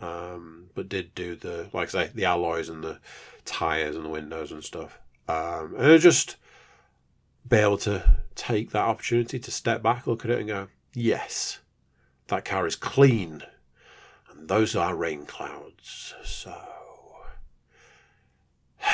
[0.00, 3.00] um, but did do the, like I say, the alloys and the
[3.46, 5.00] tyres and the windows and stuff.
[5.28, 6.36] Um, and just
[7.48, 11.60] be able to take that opportunity to step back, look at it, and go, Yes,
[12.28, 13.42] that car is clean,
[14.30, 16.14] and those are rain clouds.
[16.24, 16.54] So.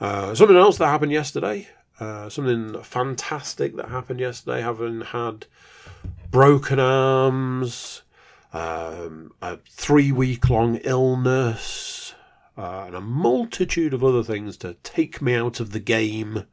[0.00, 1.66] Uh, something else that happened yesterday,
[1.98, 5.46] uh, something fantastic that happened yesterday, having had
[6.30, 8.02] broken arms,
[8.52, 12.14] um, a three week long illness,
[12.56, 16.44] uh, and a multitude of other things to take me out of the game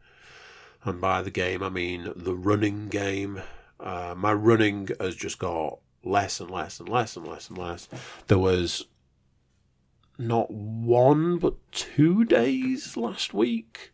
[0.85, 3.41] and by the game, I mean the running game.
[3.79, 7.89] Uh, my running has just got less and less and less and less and less.
[8.27, 8.85] There was
[10.17, 13.91] not one but two days last week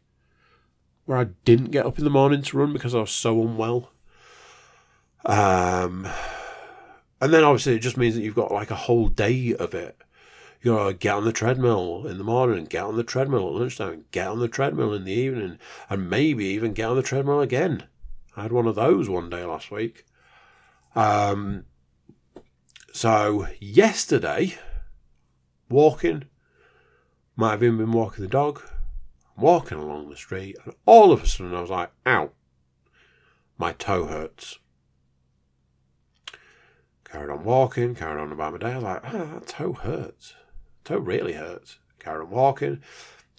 [1.05, 3.91] where I didn't get up in the morning to run because I was so unwell.
[5.25, 6.07] Um,
[7.21, 9.97] and then obviously it just means that you've got like a whole day of it.
[10.61, 14.05] You gotta get on the treadmill in the morning get on the treadmill at lunchtime,
[14.11, 15.59] get on the treadmill in the evening,
[15.89, 17.83] and maybe even get on the treadmill again.
[18.35, 20.05] I had one of those one day last week.
[20.95, 21.65] Um,
[22.93, 24.55] so yesterday,
[25.69, 26.25] walking,
[27.35, 28.61] might have even been walking the dog,
[29.37, 32.31] walking along the street, and all of a sudden I was like, ow,
[33.57, 34.59] my toe hurts.
[37.11, 38.71] Carried on walking, carried on about my day.
[38.71, 40.33] I was like, oh, that toe hurts.
[40.85, 41.77] Toe really hurts.
[41.99, 42.81] Carried on walking,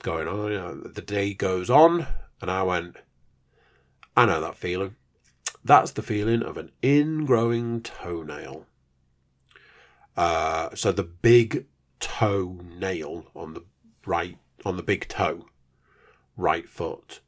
[0.03, 0.53] going on.
[0.53, 2.07] You know, the day goes on,
[2.43, 2.97] and I went,
[4.15, 4.97] I know that feeling.
[5.65, 8.67] That's the feeling of an ingrowing toenail.
[10.19, 11.67] Uh, so the big
[11.99, 13.65] toe nail on the
[14.05, 15.47] right, on the big toe,
[16.37, 17.21] right foot.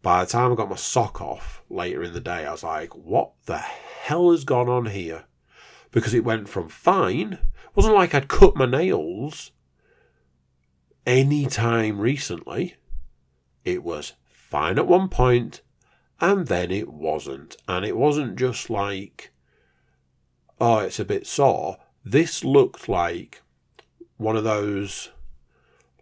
[0.00, 2.94] By the time I got my sock off later in the day, I was like,
[2.94, 5.24] what the hell has gone on here?
[5.92, 9.52] Because it went from fine, it wasn't like I'd cut my nails
[11.06, 12.76] any time recently.
[13.64, 15.60] It was fine at one point,
[16.20, 17.56] and then it wasn't.
[17.68, 19.32] And it wasn't just like,
[20.60, 21.78] oh, it's a bit sore.
[22.04, 23.42] This looked like
[24.16, 25.10] one of those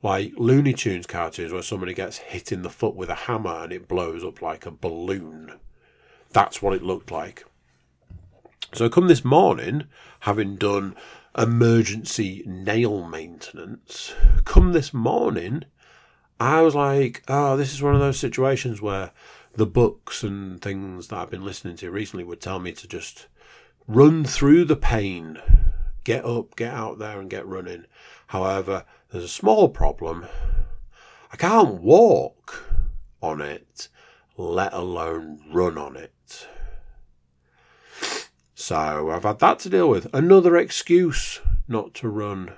[0.02, 3.72] like Looney Tunes cartoons where somebody gets hit in the foot with a hammer and
[3.72, 5.58] it blows up like a balloon.
[6.30, 7.44] That's what it looked like.
[8.72, 9.84] So, come this morning,
[10.20, 10.94] having done
[11.36, 14.14] emergency nail maintenance,
[14.44, 15.64] come this morning,
[16.38, 19.10] I was like, oh, this is one of those situations where
[19.54, 23.26] the books and things that I've been listening to recently would tell me to just
[23.88, 25.40] run through the pain,
[26.04, 27.86] get up, get out there, and get running.
[28.28, 30.26] However, there's a small problem.
[31.32, 32.66] I can't walk
[33.20, 33.88] on it,
[34.36, 36.46] let alone run on it.
[38.60, 40.06] So I've had that to deal with.
[40.12, 42.52] Another excuse not to run.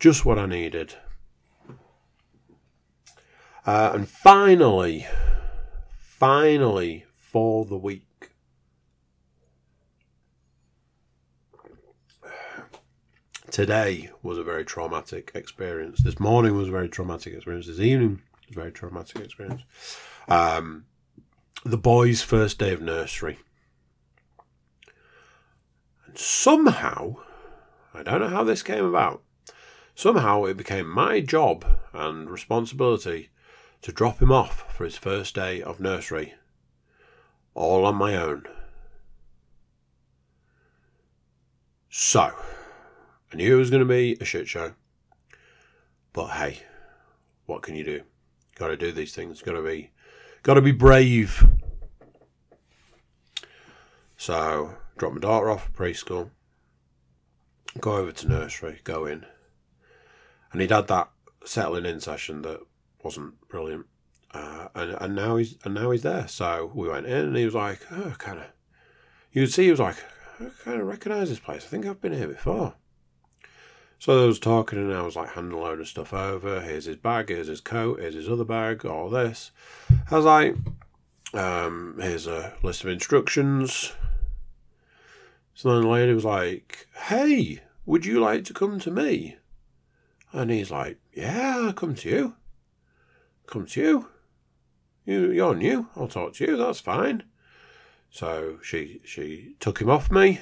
[0.00, 0.96] Just what I needed.
[3.64, 5.06] Uh, and finally,
[6.00, 8.32] finally, for the week,
[13.52, 16.02] today was a very traumatic experience.
[16.02, 17.68] This morning was a very traumatic experience.
[17.68, 19.62] This evening was a very traumatic experience.
[20.26, 20.86] Um,
[21.64, 23.38] the boys' first day of nursery.
[26.08, 27.16] And somehow,
[27.92, 29.22] I don't know how this came about,
[29.94, 33.28] somehow it became my job and responsibility
[33.82, 36.34] to drop him off for his first day of nursery,
[37.54, 38.44] all on my own.
[41.90, 42.32] So,
[43.32, 44.72] I knew it was going to be a shit show.
[46.14, 46.60] But hey,
[47.44, 48.02] what can you do?
[48.54, 49.42] Got to do these things.
[49.42, 49.90] Got to be,
[50.42, 51.46] got to be brave.
[54.16, 56.30] So, drop my daughter off at preschool.
[57.80, 58.80] Go over to nursery.
[58.84, 59.24] Go in,
[60.52, 61.10] and he'd had that
[61.44, 62.60] settling in session that
[63.02, 63.86] wasn't brilliant.
[64.32, 66.28] Uh, and and now he's and now he's there.
[66.28, 68.46] So we went in, and he was like, oh, kind of.
[69.32, 69.96] You could see he was like,
[70.40, 71.64] I kind of recognise this place.
[71.64, 72.74] I think I've been here before.
[74.00, 76.60] So I was talking and I was like handing a load of stuff over.
[76.60, 79.50] Here's his bag, here's his coat, here's his other bag, all this.
[80.10, 80.54] I was like,
[81.34, 83.92] um, here's a list of instructions.
[85.58, 89.38] So then the lady was like, Hey, would you like to come to me?
[90.32, 92.34] And he's like, Yeah, I'll come to you.
[93.48, 94.08] Come to you.
[95.04, 95.88] You you're new.
[95.96, 97.24] I'll talk to you, that's fine.
[98.08, 100.40] So she she took him off me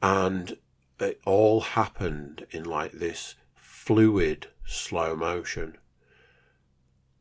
[0.00, 0.56] and
[0.98, 5.76] it all happened in like this fluid slow motion.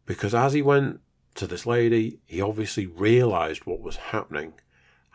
[0.06, 1.02] Because as he went
[1.36, 4.54] to this lady, he obviously realized what was happening.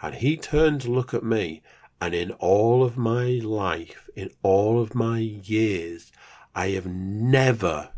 [0.04, 1.62] And he turned to look at me,
[1.98, 6.12] and in all of my life, in all of my years,
[6.54, 7.90] I have never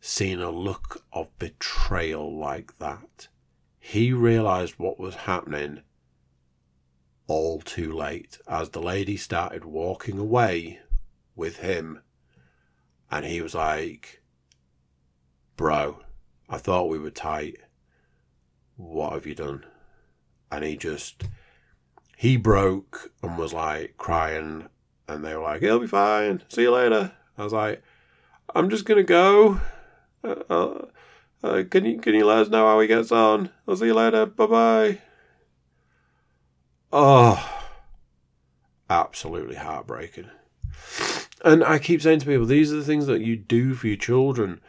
[0.00, 3.26] seen a look of betrayal like that.
[3.80, 5.80] He realized what was happening
[7.26, 10.78] all too late as the lady started walking away
[11.34, 12.00] with him.
[13.10, 14.22] And he was like,
[15.56, 15.98] Bro,
[16.48, 17.56] I thought we were tight.
[18.76, 19.64] What have you done?
[20.54, 21.24] And he just,
[22.16, 24.68] he broke and was like crying.
[25.08, 26.42] And they were like, He'll be fine.
[26.48, 27.12] See you later.
[27.36, 27.82] I was like,
[28.54, 29.60] I'm just to go.
[30.22, 30.86] Uh, uh,
[31.42, 33.50] uh, can you can you let us know how he gets on?
[33.66, 34.26] I'll see you later.
[34.26, 34.98] Bye bye.
[36.92, 37.64] Oh,
[38.88, 40.30] absolutely heartbreaking.
[41.44, 43.96] And I keep saying to people, these are the things that you do for your
[43.96, 44.60] children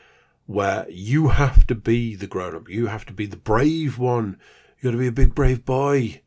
[0.48, 2.68] where you have to be the grown up.
[2.68, 4.38] You have to be the brave one.
[4.78, 6.22] You got to be a big, brave boy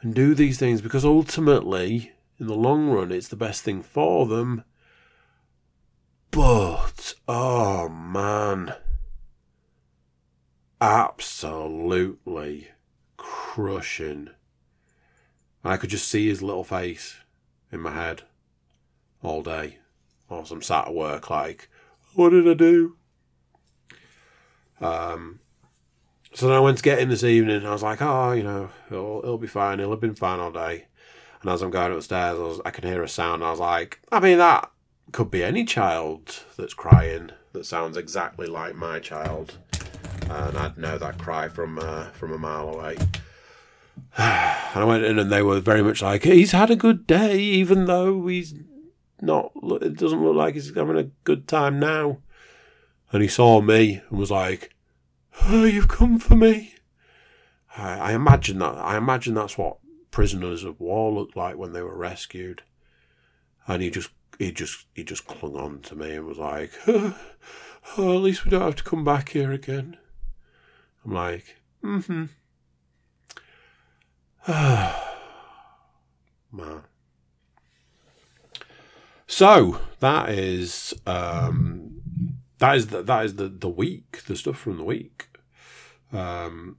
[0.00, 4.26] and do these things because ultimately, in the long run, it's the best thing for
[4.26, 4.64] them.
[6.30, 8.74] But, oh man,
[10.80, 12.68] absolutely
[13.16, 14.30] crushing.
[15.64, 17.16] I could just see his little face
[17.70, 18.22] in my head
[19.22, 19.78] all day
[20.28, 21.68] whilst I'm sat at work, like,
[22.14, 22.96] what did I do?
[24.80, 25.40] Um,
[26.34, 27.66] so then I went to get in this evening.
[27.66, 29.80] I was like, oh, you know, it'll, it'll be fine.
[29.80, 30.86] It'll have been fine all day.
[31.42, 33.42] And as I'm going upstairs, I, was, I can hear a sound.
[33.42, 34.70] I was like, I mean, that
[35.10, 39.54] could be any child that's crying that sounds exactly like my child.
[40.30, 42.96] And I'd know that cry from uh, from a mile away.
[44.74, 47.38] And I went in, and they were very much like, he's had a good day,
[47.38, 48.54] even though he's
[49.20, 49.52] not.
[49.82, 52.16] It doesn't look like he's having a good time now.
[53.12, 54.71] And he saw me and was like,
[55.44, 56.74] "Oh, you've come for me."
[57.76, 58.76] I, I imagine that.
[58.76, 59.78] I imagine that's what
[60.10, 62.62] prisoners of war looked like when they were rescued.
[63.66, 67.16] And he just, he just, he just clung on to me and was like, "Oh,
[67.98, 69.96] at least we don't have to come back here again."
[71.04, 72.26] I'm like, "Mm-hmm."
[76.52, 76.82] Man.
[79.26, 82.01] So that is um,
[82.62, 85.26] that is the, that is the the week, the stuff from the week.
[86.12, 86.76] Um,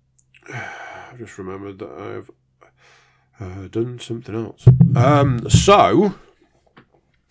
[0.48, 2.30] I just remembered that I've
[3.40, 4.68] uh, done something else.
[4.94, 6.14] Um, so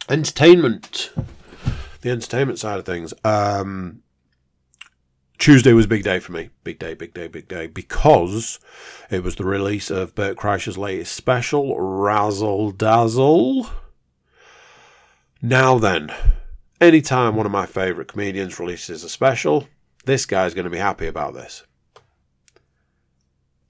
[0.10, 1.14] entertainment,
[2.02, 3.14] the entertainment side of things.
[3.24, 4.02] Um,
[5.38, 6.50] Tuesday was a big day for me.
[6.66, 7.68] Big day, big day, big day.
[7.68, 8.60] Because
[9.10, 13.70] it was the release of Bert Kreischer's latest special, Razzle Dazzle.
[15.42, 16.14] Now then,
[16.86, 19.68] anytime one of my favourite comedians releases a special,
[20.06, 21.64] this guy's going to be happy about this.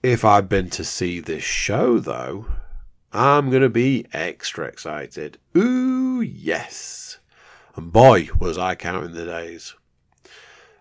[0.04, 2.46] If I've been to see this show, though,
[3.12, 5.40] I'm going to be extra excited.
[5.58, 7.20] Ooh, yes.
[7.76, 9.74] And boy, was I counting the days.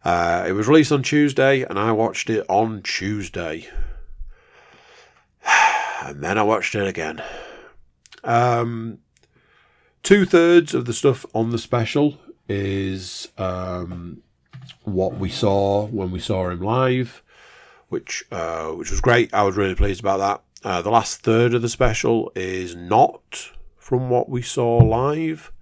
[0.04, 3.68] Uh, it was released on Tuesday, and I watched it on Tuesday.
[6.02, 7.22] and then I watched it again.
[8.22, 8.98] Um,
[10.04, 12.18] Two thirds of the stuff on the special
[12.48, 14.22] is um,
[14.82, 17.22] what we saw when we saw him live,
[17.88, 19.32] which uh, which was great.
[19.32, 20.68] I was really pleased about that.
[20.68, 25.52] Uh, the last third of the special is not from what we saw live,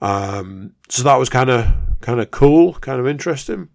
[0.00, 1.66] um, so that was kind of
[2.00, 3.68] kind of cool, kind of interesting.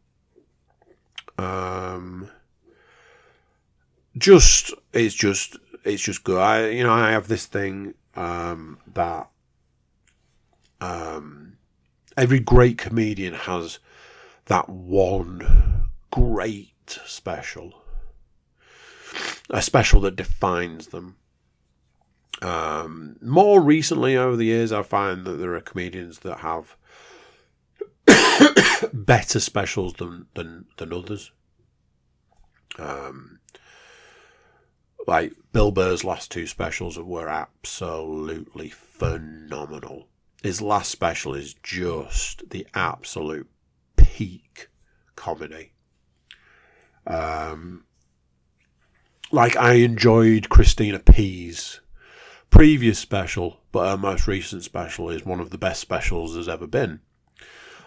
[1.38, 2.30] Um,
[4.18, 6.40] just it's just it's just good.
[6.40, 9.30] I you know I have this thing um, that
[10.82, 11.47] um,
[12.18, 13.80] every great comedian has
[14.46, 17.84] that one great special,
[19.50, 21.18] a special that defines them.
[22.42, 26.76] Um, more recently, over the years, I find that there are comedians that have
[28.94, 31.32] better specials than than, than others.
[32.78, 33.40] Um,
[35.08, 40.08] like Bill Burr's last two specials were absolutely phenomenal.
[40.44, 43.50] His last special is just the absolute
[43.96, 44.70] peak
[45.16, 45.74] comedy.
[47.06, 47.86] Um,
[49.32, 51.82] like I enjoyed Christina P's
[52.50, 56.68] previous special, but her most recent special is one of the best specials there's ever
[56.68, 57.02] been.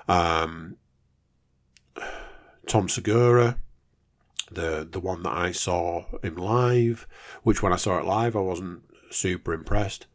[0.08, 0.76] Um,
[2.66, 3.58] Tom Segura,
[4.50, 7.06] the the one that I saw him live,
[7.42, 10.06] which when I saw it live I wasn't super impressed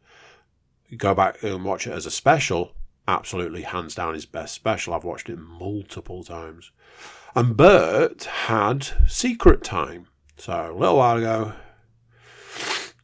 [0.96, 2.72] go back and watch it as a special,
[3.08, 4.94] absolutely hands down his best special.
[4.94, 6.70] I've watched it multiple times.
[7.34, 10.06] And Bert had Secret Time.
[10.36, 11.52] So a little while ago,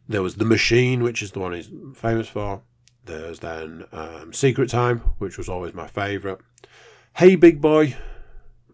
[0.09, 2.63] there was The Machine, which is the one he's famous for.
[3.05, 6.39] There's then um, Secret Time, which was always my favourite.
[7.17, 7.97] Hey Big Boy,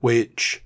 [0.01, 0.65] which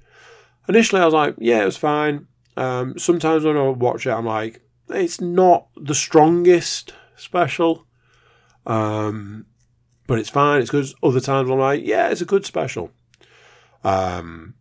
[0.68, 2.26] initially I was like, yeah, it was fine.
[2.56, 7.86] Um, sometimes when I watch it, I'm like, it's not the strongest special.
[8.66, 9.46] Um,
[10.06, 10.60] but it's fine.
[10.60, 10.86] It's good.
[11.02, 12.90] Other times I'm like, yeah, it's a good special.
[13.84, 14.54] Um,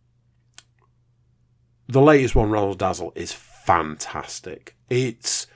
[1.88, 4.76] the latest one, Razzle Dazzle, is fantastic.
[4.88, 5.46] It's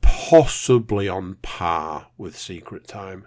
[0.00, 3.26] possibly on par with Secret Time.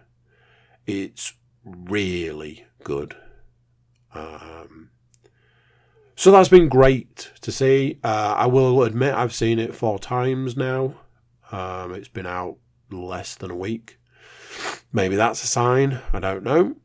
[0.85, 1.33] It's
[1.63, 3.15] really good.
[4.13, 4.89] Um,
[6.15, 7.99] so that's been great to see.
[8.03, 10.95] Uh, I will admit I've seen it four times now.
[11.51, 12.57] Um, it's been out
[12.93, 13.97] less than a week.
[14.91, 15.99] Maybe that's a sign.
[16.11, 16.75] I don't know.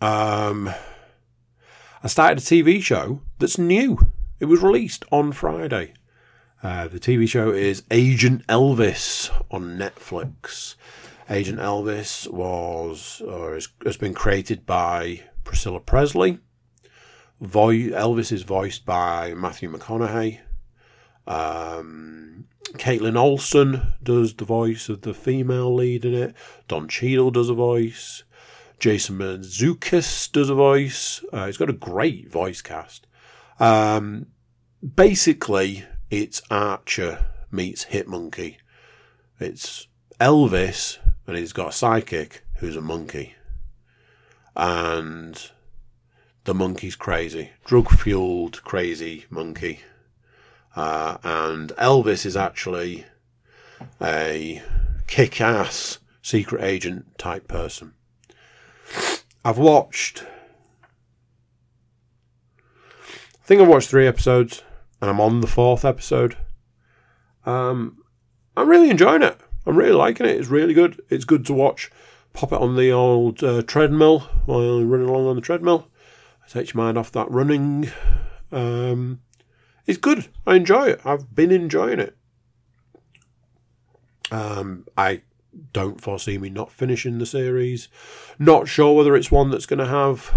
[0.00, 0.70] Um,
[2.02, 3.98] I started a TV show that's new.
[4.40, 5.94] It was released on Friday.
[6.62, 10.74] Uh, the TV show is Agent Elvis on Netflix.
[11.30, 16.38] Agent Elvis was or is, has been created by Priscilla Presley.
[17.42, 20.40] Elvis is voiced by Matthew McConaughey.
[21.26, 26.34] Um, Kaitlin Olson does the voice of the female lead in it.
[26.66, 28.24] Don Cheadle does a voice.
[28.80, 31.24] Jason Mantzoukas does a voice.
[31.32, 33.06] Uh, he's got a great voice cast.
[33.60, 34.26] Um,
[34.82, 38.58] basically, it's Archer meets Hit Monkey.
[39.38, 39.86] It's
[40.20, 43.34] Elvis, and he's got a psychic who's a monkey.
[44.56, 45.50] And
[46.44, 49.80] the monkey's crazy, drug fueled, crazy monkey.
[50.76, 53.04] Uh, and Elvis is actually
[54.00, 54.62] a
[55.06, 57.94] kick ass secret agent type person.
[59.44, 60.24] I've watched,
[63.02, 64.62] I think I've watched three episodes,
[65.00, 66.36] and I'm on the fourth episode.
[67.44, 67.98] Um,
[68.56, 69.38] I'm really enjoying it.
[69.66, 70.36] I'm really liking it.
[70.36, 71.00] It's really good.
[71.10, 71.90] It's good to watch.
[72.32, 75.88] Pop it on the old uh, treadmill while running along on the treadmill.
[76.46, 77.90] It takes your mind off that running.
[78.50, 79.20] Um,
[79.86, 80.28] it's good.
[80.46, 81.00] I enjoy it.
[81.04, 82.16] I've been enjoying it.
[84.30, 85.22] Um, I
[85.72, 87.88] don't foresee me not finishing the series.
[88.38, 90.32] Not sure whether it's one that's going to have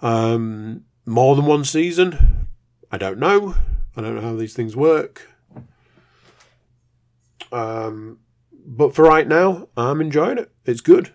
[0.00, 2.48] um, more than one season.
[2.90, 3.54] I don't know.
[3.96, 5.28] I don't know how these things work.
[7.50, 8.18] Um,
[8.64, 10.50] but for right now, I'm enjoying it.
[10.64, 11.10] It's good.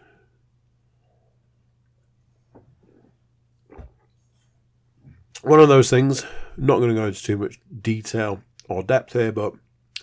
[5.41, 6.25] One of those things,
[6.57, 9.53] not going to go into too much detail or depth here, but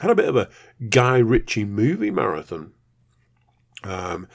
[0.00, 0.48] had a bit of a
[0.88, 2.72] Guy Ritchie movie marathon.
[3.82, 4.28] Um,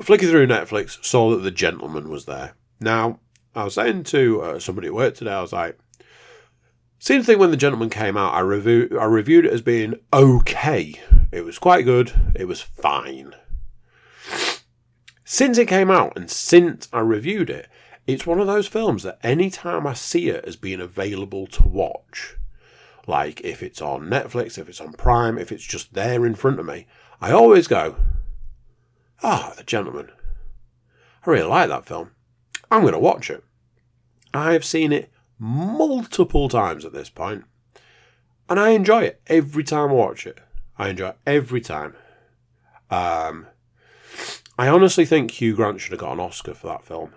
[0.00, 2.54] flicking through Netflix, saw that The Gentlemen was there.
[2.80, 3.20] Now,
[3.54, 5.78] I was saying to uh, somebody at work today, I was like,
[7.02, 9.96] Seems to think when the gentleman came out, I review I reviewed it as being
[10.12, 10.94] okay.
[11.32, 12.12] It was quite good.
[12.36, 13.34] It was fine.
[15.24, 17.66] Since it came out and since I reviewed it,
[18.06, 22.36] it's one of those films that anytime I see it as being available to watch,
[23.06, 26.60] like if it's on Netflix, if it's on Prime, if it's just there in front
[26.60, 26.86] of me,
[27.20, 27.96] I always go,
[29.22, 30.10] Ah, oh, the gentleman.
[31.24, 32.10] I really like that film.
[32.70, 33.44] I'm going to watch it.
[34.34, 37.44] I've seen it multiple times at this point,
[38.48, 40.38] and I enjoy it every time I watch it.
[40.76, 41.94] I enjoy it every time.
[42.90, 43.46] Um,
[44.58, 47.12] I honestly think Hugh Grant should have got an Oscar for that film.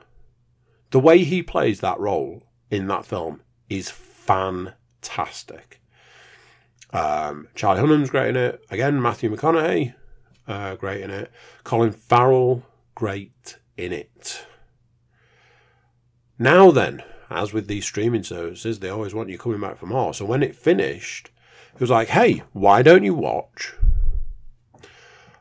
[0.92, 5.82] The way he plays that role in that film is fantastic.
[6.94, 8.62] Um, Charlie Hunnam's great in it.
[8.70, 9.94] Again, Matthew McConaughey,
[10.48, 11.32] uh, great in it.
[11.64, 12.64] Colin Farrell,
[12.94, 14.46] great in it.
[16.40, 20.14] Now then, as with these streaming services, they always want you coming back for more.
[20.14, 21.32] So when it finished,
[21.74, 23.74] it was like, hey, why don't you watch?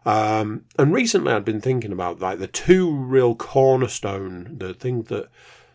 [0.07, 5.29] Um, and recently I'd been thinking about like the two real cornerstone, the things that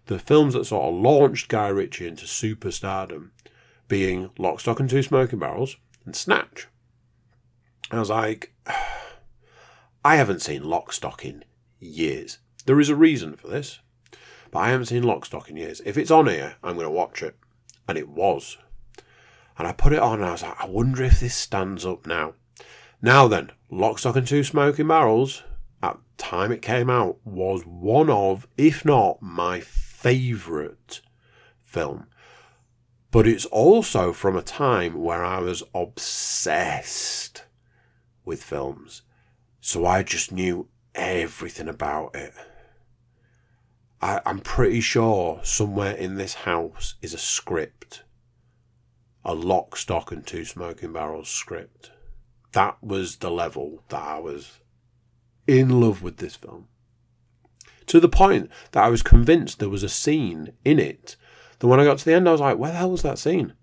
[0.05, 3.29] the films that sort of launched Guy Ritchie into superstardom,
[3.87, 6.67] being Lock, Stock and Two Smoking Barrels and Snatch.
[7.91, 8.53] I was like,
[10.05, 11.43] I haven't seen Lock, Stock in
[11.79, 12.39] years.
[12.65, 13.79] There is a reason for this.
[14.51, 15.81] But I haven't seen Lockstock in years.
[15.85, 17.35] If it's on here, I'm going to watch it.
[17.87, 18.57] And it was.
[19.57, 22.05] And I put it on and I was like, I wonder if this stands up
[22.07, 22.33] now.
[23.01, 25.43] Now then, Lock, Stock and Two Smoking Barrels,
[25.81, 30.99] at the time it came out, was one of, if not my favourite
[31.63, 32.07] film.
[33.11, 37.45] But it's also from a time where I was obsessed
[38.25, 39.03] with films.
[39.61, 42.33] So I just knew everything about it.
[44.01, 48.03] I, I'm pretty sure somewhere in this house is a script,
[49.23, 51.91] a lock, stock, and two smoking barrels script.
[52.53, 54.59] That was the level that I was
[55.47, 56.67] in love with this film.
[57.87, 61.15] To the point that I was convinced there was a scene in it
[61.59, 63.19] that when I got to the end, I was like, where the hell was that
[63.19, 63.53] scene?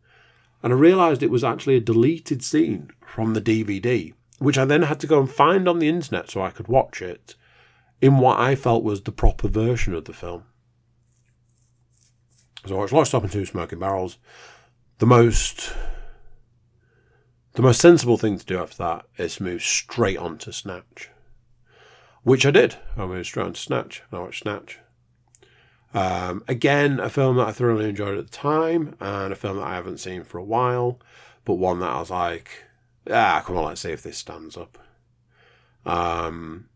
[0.62, 4.82] And I realised it was actually a deleted scene from the DVD, which I then
[4.82, 7.37] had to go and find on the internet so I could watch it
[8.01, 10.45] in what I felt was the proper version of the film.
[12.66, 14.18] So I watched Lock, Stock and Two Smoking Barrels.
[14.99, 15.72] The most
[17.57, 21.09] the most sensible thing to do after that is move straight on to Snatch.
[22.22, 22.76] Which I did.
[22.98, 24.02] I moved straight on to Snatch.
[24.11, 24.78] and I watched Snatch.
[25.94, 29.66] Um, again, a film that I thoroughly enjoyed at the time, and a film that
[29.66, 31.00] I haven't seen for a while,
[31.46, 32.64] but one that I was like,
[33.11, 34.76] ah, come on, let's see if this stands up.
[35.86, 36.68] Um,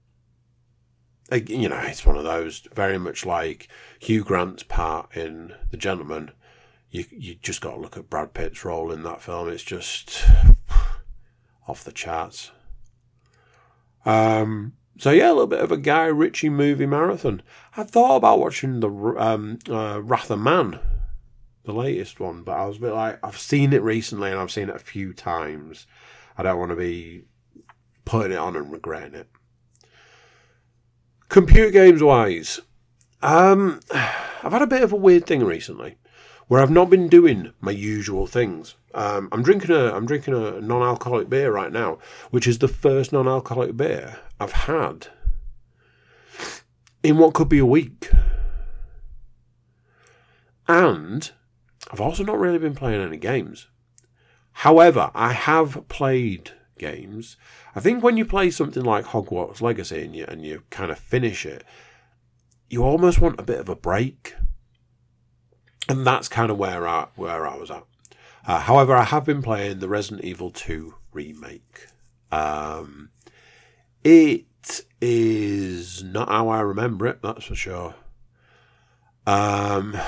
[1.30, 3.68] you know, it's one of those very much like
[3.98, 6.30] Hugh Grant's part in The Gentlemen.
[6.90, 9.48] You you just got to look at Brad Pitt's role in that film.
[9.48, 10.24] It's just
[11.70, 12.50] off the charts.
[14.04, 17.42] Um, so yeah, a little bit of a Guy Ritchie movie marathon.
[17.76, 20.80] I thought about watching the um, uh, Wrath of Man,
[21.64, 24.50] the latest one, but I was a bit like, I've seen it recently and I've
[24.50, 25.86] seen it a few times.
[26.36, 27.24] I don't want to be
[28.04, 29.28] putting it on and regretting it.
[31.28, 32.60] Computer games wise,
[33.22, 35.96] um, I've had a bit of a weird thing recently
[36.50, 38.74] where I've not been doing my usual things.
[38.92, 41.98] Um, I'm drinking a I'm drinking a non-alcoholic beer right now,
[42.32, 45.06] which is the first non-alcoholic beer I've had
[47.04, 48.10] in what could be a week.
[50.66, 51.30] And
[51.92, 53.68] I've also not really been playing any games.
[54.50, 57.36] However, I have played games.
[57.76, 60.98] I think when you play something like Hogwarts Legacy and you and you kind of
[60.98, 61.62] finish it,
[62.68, 64.34] you almost want a bit of a break.
[65.90, 67.82] And that's kind of where I where I was at.
[68.46, 71.88] Uh, however, I have been playing the Resident Evil 2 remake.
[72.30, 73.10] Um,
[74.04, 77.96] it is not how I remember it, that's for sure.
[79.26, 79.98] Um,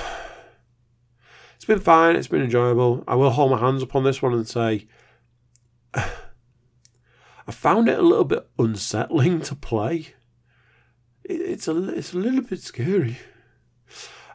[1.57, 3.03] it's been fine, it's been enjoyable.
[3.05, 4.87] I will hold my hands up on this one and say
[5.93, 10.13] I found it a little bit unsettling to play.
[11.25, 13.17] it's a it's a little bit scary.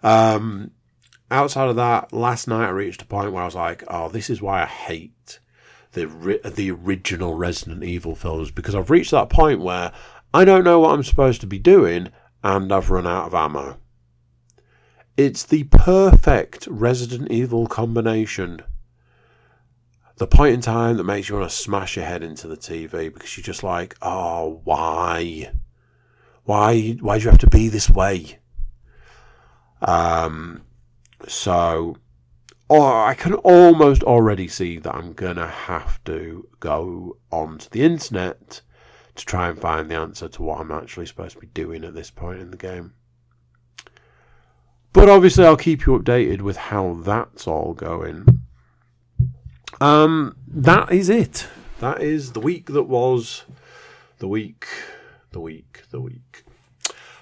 [0.02, 0.72] Um,
[1.30, 4.30] outside of that, last night I reached a point where I was like, "Oh, this
[4.30, 5.38] is why I hate
[5.92, 6.06] the
[6.44, 9.92] the original Resident Evil films because I've reached that point where
[10.32, 12.10] I don't know what I'm supposed to be doing
[12.42, 13.78] and I've run out of ammo."
[15.18, 18.62] It's the perfect Resident Evil combination.
[20.18, 23.12] The point in time that makes you want to smash your head into the TV
[23.12, 25.50] because you're just like, oh, why?
[26.44, 26.96] Why?
[27.00, 28.38] Why do you have to be this way?
[29.82, 30.62] Um,
[31.26, 31.96] so,
[32.70, 38.60] oh, I can almost already see that I'm gonna have to go onto the internet
[39.14, 41.94] to try and find the answer to what I'm actually supposed to be doing at
[41.94, 42.94] this point in the game.
[44.92, 48.44] But obviously, I'll keep you updated with how that's all going.
[49.80, 51.46] Um, that is it.
[51.80, 53.44] That is the week that was
[54.18, 54.66] the week,
[55.30, 56.44] the week, the week.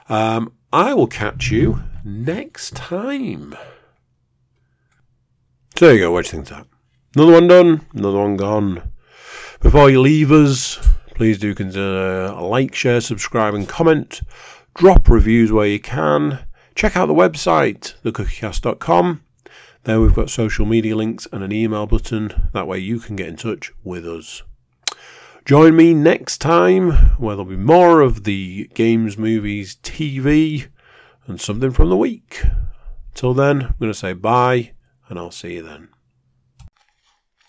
[0.08, 3.54] Um, I will catch you next time.
[5.76, 6.16] So there you go.
[6.16, 6.66] You think that?
[7.14, 7.86] Another one done.
[7.92, 8.92] Another one gone.
[9.60, 10.78] Before you leave us,
[11.14, 14.22] please do consider a like, share, subscribe, and comment.
[14.74, 16.46] Drop reviews where you can.
[16.74, 19.22] Check out the website, thecookiecast.com.
[19.84, 22.48] There we've got social media links and an email button.
[22.54, 24.42] That way you can get in touch with us.
[25.44, 30.68] Join me next time where there'll be more of the games, movies, TV,
[31.26, 32.42] and something from the week.
[33.12, 34.72] Till then, I'm going to say bye,
[35.08, 35.88] and I'll see you then.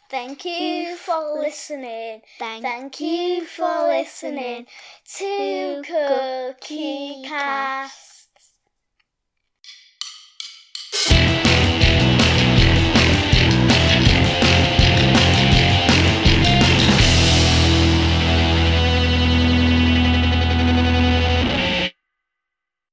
[0.09, 2.21] Thank you for listening.
[2.39, 4.65] Thank you for listening
[5.17, 8.16] to Cookie Cast.